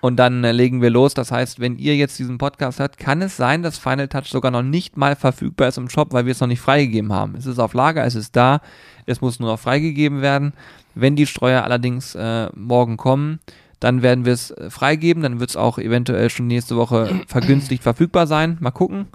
[0.00, 1.14] Und dann äh, legen wir los.
[1.14, 4.50] Das heißt, wenn ihr jetzt diesen Podcast hört, kann es sein, dass Final Touch sogar
[4.50, 7.34] noch nicht mal verfügbar ist im Shop, weil wir es noch nicht freigegeben haben.
[7.36, 8.60] Es ist auf Lager, es ist da,
[9.06, 10.52] es muss nur noch freigegeben werden.
[10.94, 13.40] Wenn die Streuer allerdings äh, morgen kommen,
[13.80, 15.22] dann werden wir es äh, freigeben.
[15.22, 18.56] Dann wird es auch eventuell schon nächste Woche vergünstigt verfügbar sein.
[18.60, 19.06] Mal gucken.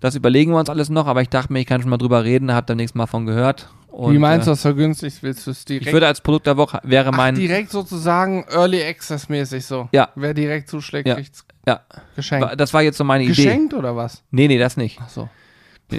[0.00, 2.22] Das überlegen wir uns alles noch, aber ich dachte mir, ich kann schon mal drüber
[2.24, 3.68] reden, habt ihr nächstes Mal von gehört.
[3.88, 5.22] Und, Wie meinst äh, du das vergünstigt?
[5.22, 5.86] Willst du es direkt?
[5.86, 7.34] Ich würde als Produkt der Woche wäre Ach, mein.
[7.34, 9.88] direkt sozusagen Early Access mäßig so.
[9.92, 10.10] Ja.
[10.14, 11.14] Wer direkt zuschlägt, Ja.
[11.14, 11.80] kriegt's ja,
[12.14, 12.60] geschenkt.
[12.60, 13.32] das war jetzt so meine Idee.
[13.44, 14.22] Geschenkt oder was?
[14.30, 14.98] Nee, nee, das nicht.
[15.02, 15.28] Ach so.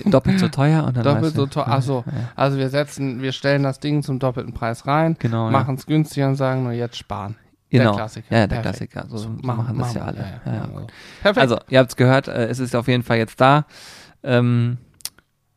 [0.06, 1.66] Doppelt so teuer und dann Doppelt so teuer.
[1.68, 2.04] Ach so.
[2.36, 5.46] Also wir setzen, wir stellen das Ding zum doppelten Preis rein, Genau.
[5.46, 5.52] ja.
[5.52, 7.36] machen es günstiger und sagen nur jetzt sparen.
[7.70, 7.84] Genau.
[7.92, 8.36] Der Klassiker.
[8.36, 8.92] Ja, der Perfekt.
[8.94, 9.10] Klassiker.
[9.10, 10.18] So, so Machen- das ja alle.
[10.46, 10.68] Ja, ja, Ja.
[11.22, 11.38] Perfekt.
[11.38, 13.66] Also, ihr habt es gehört, äh, es ist auf jeden Fall jetzt da.
[14.24, 14.78] Ähm,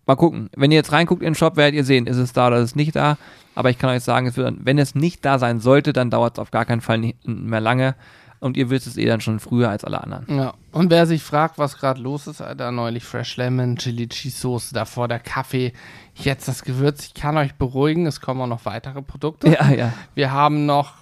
[0.07, 0.51] mal gucken.
[0.57, 2.71] Wenn ihr jetzt reinguckt in den Shop, werdet ihr sehen, ist es da oder ist
[2.71, 3.17] es nicht da.
[3.55, 6.35] Aber ich kann euch sagen, es wird, wenn es nicht da sein sollte, dann dauert
[6.35, 7.95] es auf gar keinen Fall nicht mehr lange.
[8.39, 10.25] Und ihr wisst es eh dann schon früher als alle anderen.
[10.35, 10.55] Ja.
[10.73, 14.73] Und wer sich fragt, was gerade los ist, Alter, neulich Fresh Lemon, Chili Cheese Soße,
[14.73, 15.75] davor der Kaffee,
[16.15, 17.05] jetzt das Gewürz.
[17.05, 19.51] Ich kann euch beruhigen, es kommen auch noch weitere Produkte.
[19.51, 19.93] Ja, ja.
[20.15, 20.95] Wir haben noch,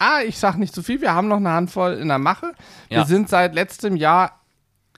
[0.00, 2.52] ah, ich sag nicht zu viel, wir haben noch eine Handvoll in der Mache.
[2.88, 3.04] Wir Ja.
[3.04, 4.40] sind seit letztem Jahr,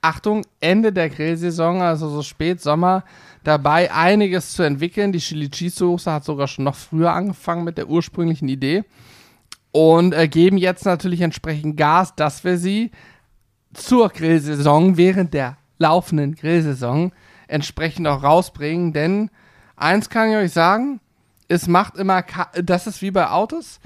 [0.01, 3.05] Achtung, Ende der Grillsaison, also so spät Sommer,
[3.45, 5.13] dabei einiges zu entwickeln.
[5.13, 8.85] Die Chili Cheese Soße hat sogar schon noch früher angefangen mit der ursprünglichen Idee.
[9.71, 12.91] Und äh, geben jetzt natürlich entsprechend Gas, dass wir sie
[13.75, 17.13] zur Grillsaison, während der laufenden Grillsaison,
[17.49, 18.93] entsprechend auch rausbringen.
[18.93, 19.31] Denn
[19.77, 21.01] eins kann ich euch sagen,
[21.49, 22.23] es macht immer,
[22.63, 23.81] das ist wie bei Autos.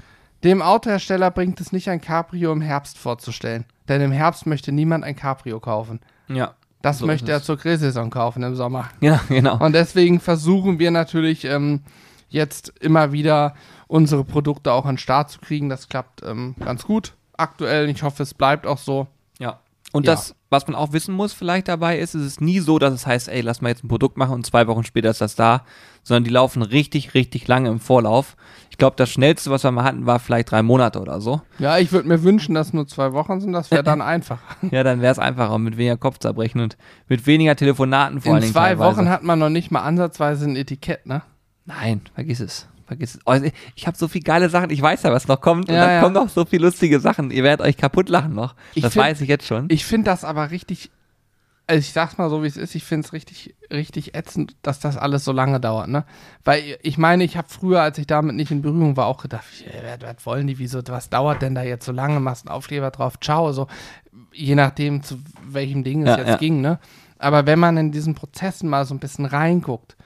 [0.47, 3.65] Dem Autohersteller bringt es nicht, ein Cabrio im Herbst vorzustellen.
[3.89, 5.99] Denn im Herbst möchte niemand ein Cabrio kaufen.
[6.29, 6.53] Ja.
[6.81, 8.87] Das So möchte er zur Grillsaison kaufen im Sommer.
[9.01, 9.57] Ja, genau.
[9.57, 11.81] Und deswegen versuchen wir natürlich ähm,
[12.29, 13.55] jetzt immer wieder
[13.87, 15.67] unsere Produkte auch an den Start zu kriegen.
[15.67, 17.89] Das klappt ähm, ganz gut aktuell.
[17.89, 19.07] Ich hoffe, es bleibt auch so.
[19.39, 19.59] Ja.
[19.93, 20.13] Und Ja.
[20.13, 23.07] das, was man auch wissen muss vielleicht dabei ist, ist es nie so, dass es
[23.07, 25.63] heißt, ey, lass mal jetzt ein Produkt machen und zwei Wochen später ist das da,
[26.03, 28.35] sondern die laufen richtig, richtig lange im Vorlauf.
[28.69, 31.41] Ich glaube, das schnellste, was wir mal hatten, war vielleicht drei Monate oder so.
[31.57, 33.53] Ja, ich würde mir wünschen, dass nur zwei Wochen sind.
[33.53, 34.39] Das wäre dann einfach.
[34.71, 36.77] Ja, dann wäre es einfacher mit weniger Kopfzerbrechen und
[37.07, 38.97] mit weniger Telefonaten vor allen In Dingen zwei teilweise.
[38.97, 41.21] Wochen hat man noch nicht mal ansatzweise ein Etikett, ne?
[41.65, 42.67] Nein, vergiss es.
[42.87, 43.21] Vergiss es.
[43.25, 43.35] Oh,
[43.75, 44.69] ich habe so viele geile Sachen.
[44.69, 45.67] Ich weiß ja, was noch kommt.
[45.69, 46.01] und Ja, dann ja.
[46.01, 47.31] kommen noch so viele lustige Sachen.
[47.31, 48.55] Ihr werdet euch kaputt lachen noch.
[48.75, 49.65] Ich das find- weiß ich jetzt schon.
[49.69, 50.89] Ich finde das aber richtig,
[51.67, 54.79] also ich sag's mal so, wie es ist, ich finde es richtig, richtig ätzend, dass
[54.79, 56.05] das alles so lange dauert, ne?
[56.45, 59.43] Weil ich meine, ich habe früher, als ich damit nicht in Berührung war, auch gedacht,
[59.99, 63.19] was, wollen die, wieso, was dauert denn da jetzt so lange, machst einen Aufkleber drauf,
[63.19, 63.67] ciao, so,
[64.31, 66.79] je nachdem, zu welchem Ding es Ja, jetzt ging, ne?
[67.19, 69.96] Aber wenn man in diesen Prozessen mal so ein bisschen reinguckt,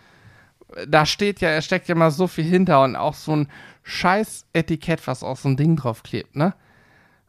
[0.87, 3.47] da steht ja, es steckt ja mal so viel hinter und auch so ein
[3.83, 6.53] scheiß Etikett, was auf so ein Ding drauf klebt, ne?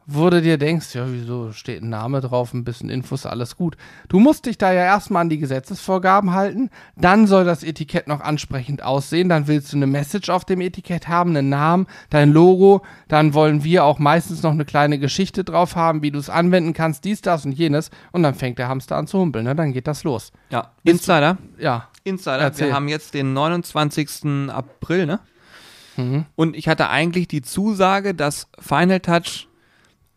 [0.05, 3.77] Wo du dir denkst, ja, wieso steht ein Name drauf, ein bisschen Infos, alles gut.
[4.09, 8.19] Du musst dich da ja erstmal an die Gesetzesvorgaben halten, dann soll das Etikett noch
[8.19, 12.81] ansprechend aussehen, dann willst du eine Message auf dem Etikett haben, einen Namen, dein Logo,
[13.07, 16.73] dann wollen wir auch meistens noch eine kleine Geschichte drauf haben, wie du es anwenden
[16.73, 19.55] kannst, dies, das und jenes und dann fängt der Hamster an zu humpeln, ne?
[19.55, 20.33] Dann geht das los.
[20.49, 20.71] ja.
[20.83, 21.37] Insider.
[21.57, 21.87] Ja.
[22.03, 22.39] Insider.
[22.39, 22.67] Erzähl.
[22.67, 24.49] Wir haben jetzt den 29.
[24.49, 25.19] April, ne?
[25.97, 26.25] Mhm.
[26.35, 29.47] Und ich hatte eigentlich die Zusage, dass Final Touch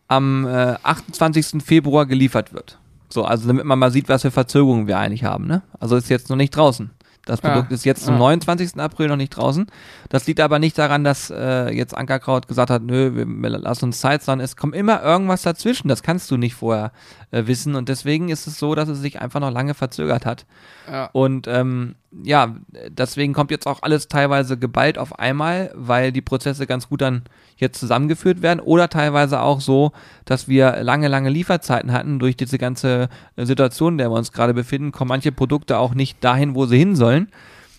[0.09, 1.62] am äh, 28.
[1.62, 2.78] Februar geliefert wird.
[3.09, 5.62] So, also damit man mal sieht, was für Verzögerungen wir eigentlich haben, ne?
[5.78, 6.91] Also ist jetzt noch nicht draußen.
[7.27, 7.51] Das Ja.
[7.51, 8.18] Produkt ist jetzt zum Ja.
[8.20, 8.81] 29.
[8.81, 9.66] April noch nicht draußen.
[10.09, 13.85] Das liegt aber nicht daran, dass äh, jetzt Ankerkraut gesagt hat, nö, wir, wir lassen
[13.87, 15.89] uns Zeit, sondern es kommt immer irgendwas dazwischen.
[15.89, 16.93] Das kannst du nicht vorher
[17.33, 17.74] äh, wissen.
[17.74, 20.47] Und deswegen ist es so, dass es sich einfach noch lange verzögert hat.
[20.91, 21.11] Ja.
[21.12, 22.57] Und ähm, ja,
[22.88, 27.22] deswegen kommt jetzt auch alles teilweise geballt auf einmal, weil die Prozesse ganz gut dann
[27.57, 29.92] jetzt zusammengeführt werden oder teilweise auch so,
[30.24, 32.18] dass wir lange, lange Lieferzeiten hatten.
[32.18, 36.22] Durch diese ganze Situation, in der wir uns gerade befinden, kommen manche Produkte auch nicht
[36.22, 37.28] dahin, wo sie hin sollen.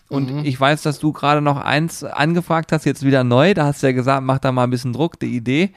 [0.09, 0.45] Und Mhm.
[0.45, 3.53] ich weiß, dass du gerade noch eins angefragt hast, jetzt wieder neu.
[3.53, 5.71] Da hast du ja gesagt, mach da mal ein bisschen Druck, die Idee.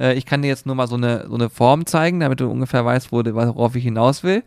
[0.00, 2.50] Äh, ich kann dir jetzt nur mal so eine, so eine Form zeigen, damit du
[2.50, 4.42] ungefähr weißt, worauf ich hinaus will.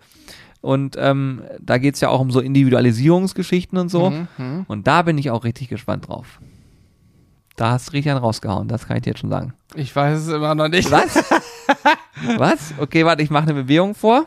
[0.62, 4.10] Und ähm, da geht es ja auch um so Individualisierungsgeschichten und so.
[4.10, 4.66] Mhm, mhm.
[4.68, 6.40] Und da bin ich auch richtig gespannt drauf.
[7.56, 9.54] Da hast du richtig einen rausgehauen, das kann ich dir jetzt schon sagen.
[9.76, 10.90] Ich weiß es immer noch nicht.
[10.92, 11.16] Was?
[12.38, 12.74] Was?
[12.78, 14.24] Okay, warte, ich mache eine Bewegung vor.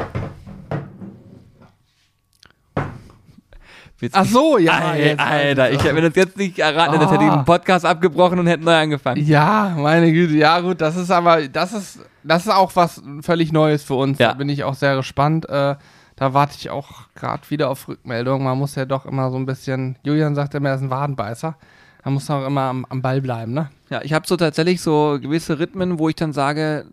[3.99, 4.73] Willst Ach so, ja.
[4.79, 7.37] Alter, Alter, ich hätte mir das jetzt nicht erraten, das hätte ich Ah.
[7.37, 9.25] den Podcast abgebrochen und hätte neu angefangen.
[9.25, 13.53] Ja, meine Güte, ja gut, das ist aber, das ist, das ist auch was völlig
[13.53, 14.19] Neues für uns.
[14.19, 14.29] Ja.
[14.29, 15.49] Da bin ich auch sehr gespannt.
[15.49, 15.77] Äh,
[16.17, 18.45] da warte ich auch gerade wieder auf Rückmeldung.
[18.45, 21.57] Man muss ja doch immer so ein bisschen, Julian sagt immer, er ist ein Wadenbeißer.
[22.05, 23.71] Da muss man auch immer am, am Ball bleiben, ne?
[23.89, 26.87] Ja, ich habe so tatsächlich so gewisse Rhythmen, wo ich dann sage,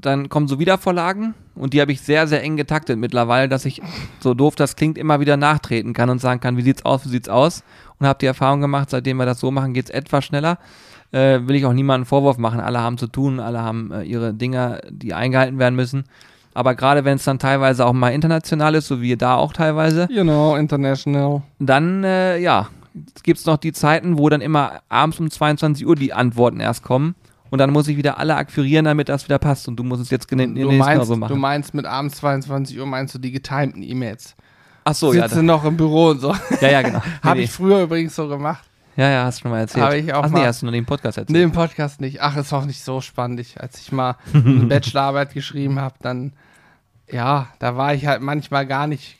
[0.00, 3.82] dann kommen so Wiedervorlagen und die habe ich sehr, sehr eng getaktet mittlerweile, dass ich,
[4.20, 7.08] so doof das klingt, immer wieder nachtreten kann und sagen kann, wie sieht's aus, wie
[7.08, 7.64] sieht's aus
[7.98, 10.58] und habe die Erfahrung gemacht, seitdem wir das so machen, geht's etwas schneller.
[11.10, 12.60] Äh, will ich auch niemanden Vorwurf machen.
[12.60, 16.04] Alle haben zu tun, alle haben äh, ihre Dinge, die eingehalten werden müssen.
[16.54, 20.06] Aber gerade wenn es dann teilweise auch mal international ist, so wie da auch teilweise,
[20.08, 21.42] know, international.
[21.58, 22.68] dann, äh, ja,
[23.22, 26.82] gibt es noch die Zeiten, wo dann immer abends um 22 Uhr die Antworten erst
[26.82, 27.14] kommen.
[27.50, 29.68] Und dann muss ich wieder alle akquirieren, damit das wieder passt.
[29.68, 31.38] Und du musst es jetzt in den Du meinst, so du machen.
[31.38, 34.34] meinst mit abends 22 Uhr meinst du die getimten E-Mails.
[34.84, 35.22] Ach so, ja.
[35.24, 36.34] Sitze da- noch im Büro und so.
[36.62, 37.02] Ja, ja, genau.
[37.22, 38.64] Habe Nee, ich früher übrigens so gemacht.
[38.96, 39.02] nee.
[39.02, 39.84] Ja, ja, hast du schon mal erzählt.
[39.84, 41.30] Habe ich auch Ach nee, mal- hast du noch den Podcast erzählt.
[41.30, 42.20] Nee, im Podcast nicht.
[42.22, 43.38] Ach, ist auch nicht so spannend.
[43.40, 46.32] Ich, als ich mal eine Bachelorarbeit geschrieben habe, dann,
[47.10, 49.18] ja, da war ich halt manchmal gar nicht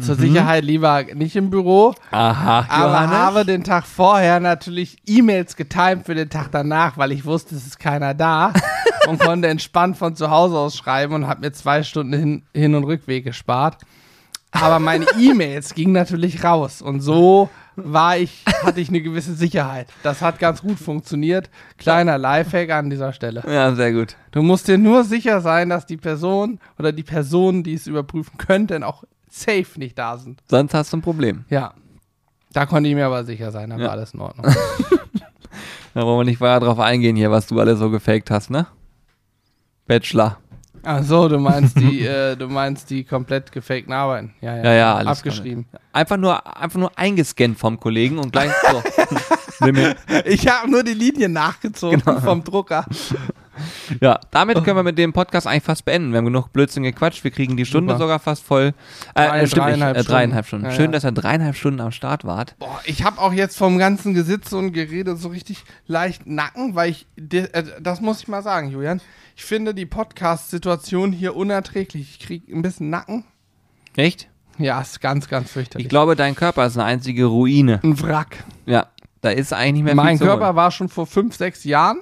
[0.00, 1.94] zur Sicherheit lieber nicht im Büro.
[2.10, 3.16] Aha, Aber Johannes.
[3.16, 7.66] habe den Tag vorher natürlich E-Mails getimt für den Tag danach, weil ich wusste, es
[7.66, 8.52] ist keiner da
[9.08, 12.74] und konnte entspannt von zu Hause aus schreiben und habe mir zwei Stunden Hin-, Hin
[12.74, 13.78] und Rückweg gespart.
[14.50, 19.88] Aber meine E-Mails gingen natürlich raus und so war ich, hatte ich eine gewisse Sicherheit.
[20.02, 21.50] Das hat ganz gut funktioniert.
[21.78, 23.42] Kleiner Lifehack an dieser Stelle.
[23.46, 24.16] Ja, sehr gut.
[24.32, 28.38] Du musst dir nur sicher sein, dass die Person oder die Personen, die es überprüfen
[28.38, 30.42] könnten, auch safe nicht da sind.
[30.48, 31.44] Sonst hast du ein Problem.
[31.50, 31.74] Ja.
[32.52, 33.84] Da konnte ich mir aber sicher sein, da Ja.
[33.84, 34.46] war alles in Ordnung.
[35.94, 38.66] Da wollen wir nicht weiter drauf eingehen hier, was du alles so gefaked hast, ne?
[39.86, 40.36] Bachelor.
[40.88, 44.34] Ach so, du meinst die, äh, du meinst die komplett gefakten Arbeiten.
[44.40, 44.64] Ja, ja.
[44.64, 45.66] Ja, ja, alles Abgeschrieben.
[45.92, 48.82] Einfach nur, einfach nur eingescannt vom Kollegen und gleich so.
[50.26, 52.20] Ich habe nur die Linie nachgezogen Genau.
[52.20, 52.84] vom Drucker.
[54.00, 56.10] Ja, damit können wir mit dem Podcast eigentlich fast beenden.
[56.12, 57.24] Wir haben genug Blödsinn gequatscht.
[57.24, 58.04] Wir kriegen die Stunde Super.
[58.04, 58.74] sogar fast voll.
[59.14, 60.64] Äh, Drei- stimmt dreieinhalb nicht, äh, dreieinhalb Stunden.
[60.66, 60.76] Stunden.
[60.82, 62.56] Schön, dass ihr dreieinhalb Stunden am Start wart.
[62.58, 66.90] Boah, ich habe auch jetzt vom ganzen Gesitze und Gerede so richtig leicht Nacken, weil
[66.90, 69.00] ich, äh, das muss ich mal sagen, Julian,
[69.36, 72.16] ich finde die Podcast-Situation hier unerträglich.
[72.18, 73.24] Ich kriege ein bisschen Nacken.
[73.96, 74.28] Echt?
[74.58, 75.86] Ja, ist ganz, ganz fürchterlich.
[75.86, 77.80] Ich glaube, dein Körper ist eine einzige Ruine.
[77.82, 78.44] ein Wrack.
[78.64, 78.86] Ja,
[79.20, 81.98] da ist eigentlich nicht mehr Mein viel zu Körper war schon vor fünf, sechs Jahren,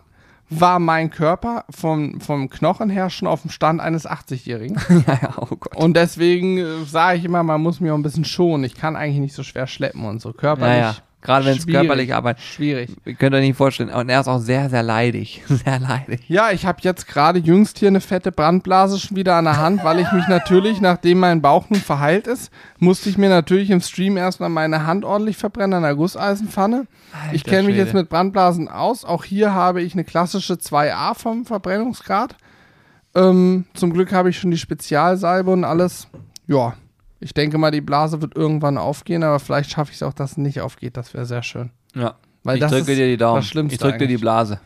[0.61, 4.77] war mein Körper vom, vom Knochen her schon auf dem Stand eines 80-Jährigen.
[4.89, 5.05] holen.
[5.07, 5.77] ja, ja, oh Gott.
[5.77, 8.65] Und deswegen äh, sage ich immer, man muss mich auch ein bisschen schonen.
[8.65, 10.33] Ich kann eigentlich nicht so schwer schleppen und so.
[10.33, 10.77] Körperlich.
[10.77, 10.97] Ja, ja.
[11.25, 12.45] Gerade wenn es körperlich arbeitet.
[12.45, 12.91] Schwierig.
[13.07, 13.89] Ihr könnt euch nicht vorstellen.
[13.89, 15.43] Und er ist auch sehr, sehr leidig.
[15.49, 16.21] Sehr leidig.
[16.29, 19.83] Ja, ich habe jetzt gerade jüngst hier eine fette Brandblase schon wieder an der Hand,
[19.85, 23.81] weil ich mich natürlich, nachdem mein Bauch nun verheilt ist, musste ich mir natürlich im
[23.81, 26.87] Stream erstmal meine Hand ordentlich verbrennen an der Gusseisenpfanne.
[27.33, 29.07] ich Alter kenne mich jetzt mit Brandblasen aus.
[29.07, 32.37] Auch hier habe ich eine klassische 2a vom Verbrennungsgrad.
[33.15, 36.09] Ähm, zum Glück habe ich schon die Spezialsalbe und alles.
[36.47, 36.75] Ja,
[37.25, 40.33] ich denke mal, die Blase wird irgendwann aufgehen, aber vielleicht schaffe ich es auch, dass
[40.33, 40.99] es nicht aufgeht.
[40.99, 41.71] Das wäre sehr schön.
[41.95, 42.17] Ja.
[42.43, 43.41] Weil ich das drücke ist dir die Daumen.
[43.41, 44.19] das Schlimmste ich drücke dir die.
[44.19, 44.61] Blase.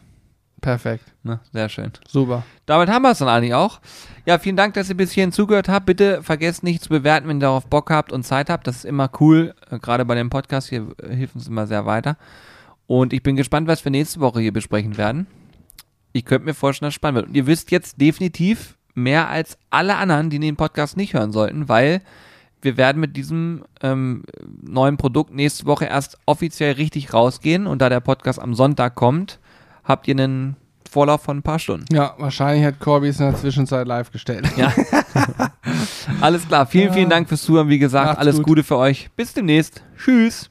[0.60, 1.04] Perfekt.
[1.22, 1.38] Ne?
[1.52, 1.92] Sehr schön.
[2.08, 2.42] Super.
[2.66, 3.80] Damit haben wir es dann eigentlich auch.
[4.26, 5.86] Ja, vielen Dank, dass ihr bis hierhin zugehört habt.
[5.86, 8.66] Bitte vergesst nicht zu bewerten, wenn ihr darauf Bock habt und Zeit habt.
[8.66, 9.54] Das ist immer cool.
[9.70, 12.16] Äh, Gerade bei dem Podcast hier äh, hilft uns immer sehr weiter.
[12.88, 15.28] Und ich bin gespannt, was wir nächste Woche hier besprechen werden.
[16.12, 17.28] Ich könnte mir vorstellen, dass es spannend wird.
[17.28, 21.68] Und ihr wisst jetzt definitiv mehr als alle anderen, die den Podcast nicht hören sollten,
[21.68, 22.02] weil
[22.62, 24.24] wir werden mit diesem ähm,
[24.62, 27.66] neuen Produkt nächste Woche erst offiziell richtig rausgehen.
[27.66, 29.38] Und da der Podcast am Sonntag kommt,
[29.84, 30.56] habt ihr einen
[30.90, 31.84] Vorlauf von ein paar Stunden.
[31.94, 34.48] Ja, wahrscheinlich hat Corby es in der Zwischenzeit live gestellt.
[34.56, 34.72] Ja.
[36.20, 36.66] Alles klar.
[36.66, 37.68] Vielen, vielen Dank fürs Zuhören.
[37.68, 38.46] Wie gesagt, Macht's alles gut.
[38.46, 39.10] Gute für euch.
[39.14, 39.82] Bis demnächst.
[39.96, 40.46] Tschüss.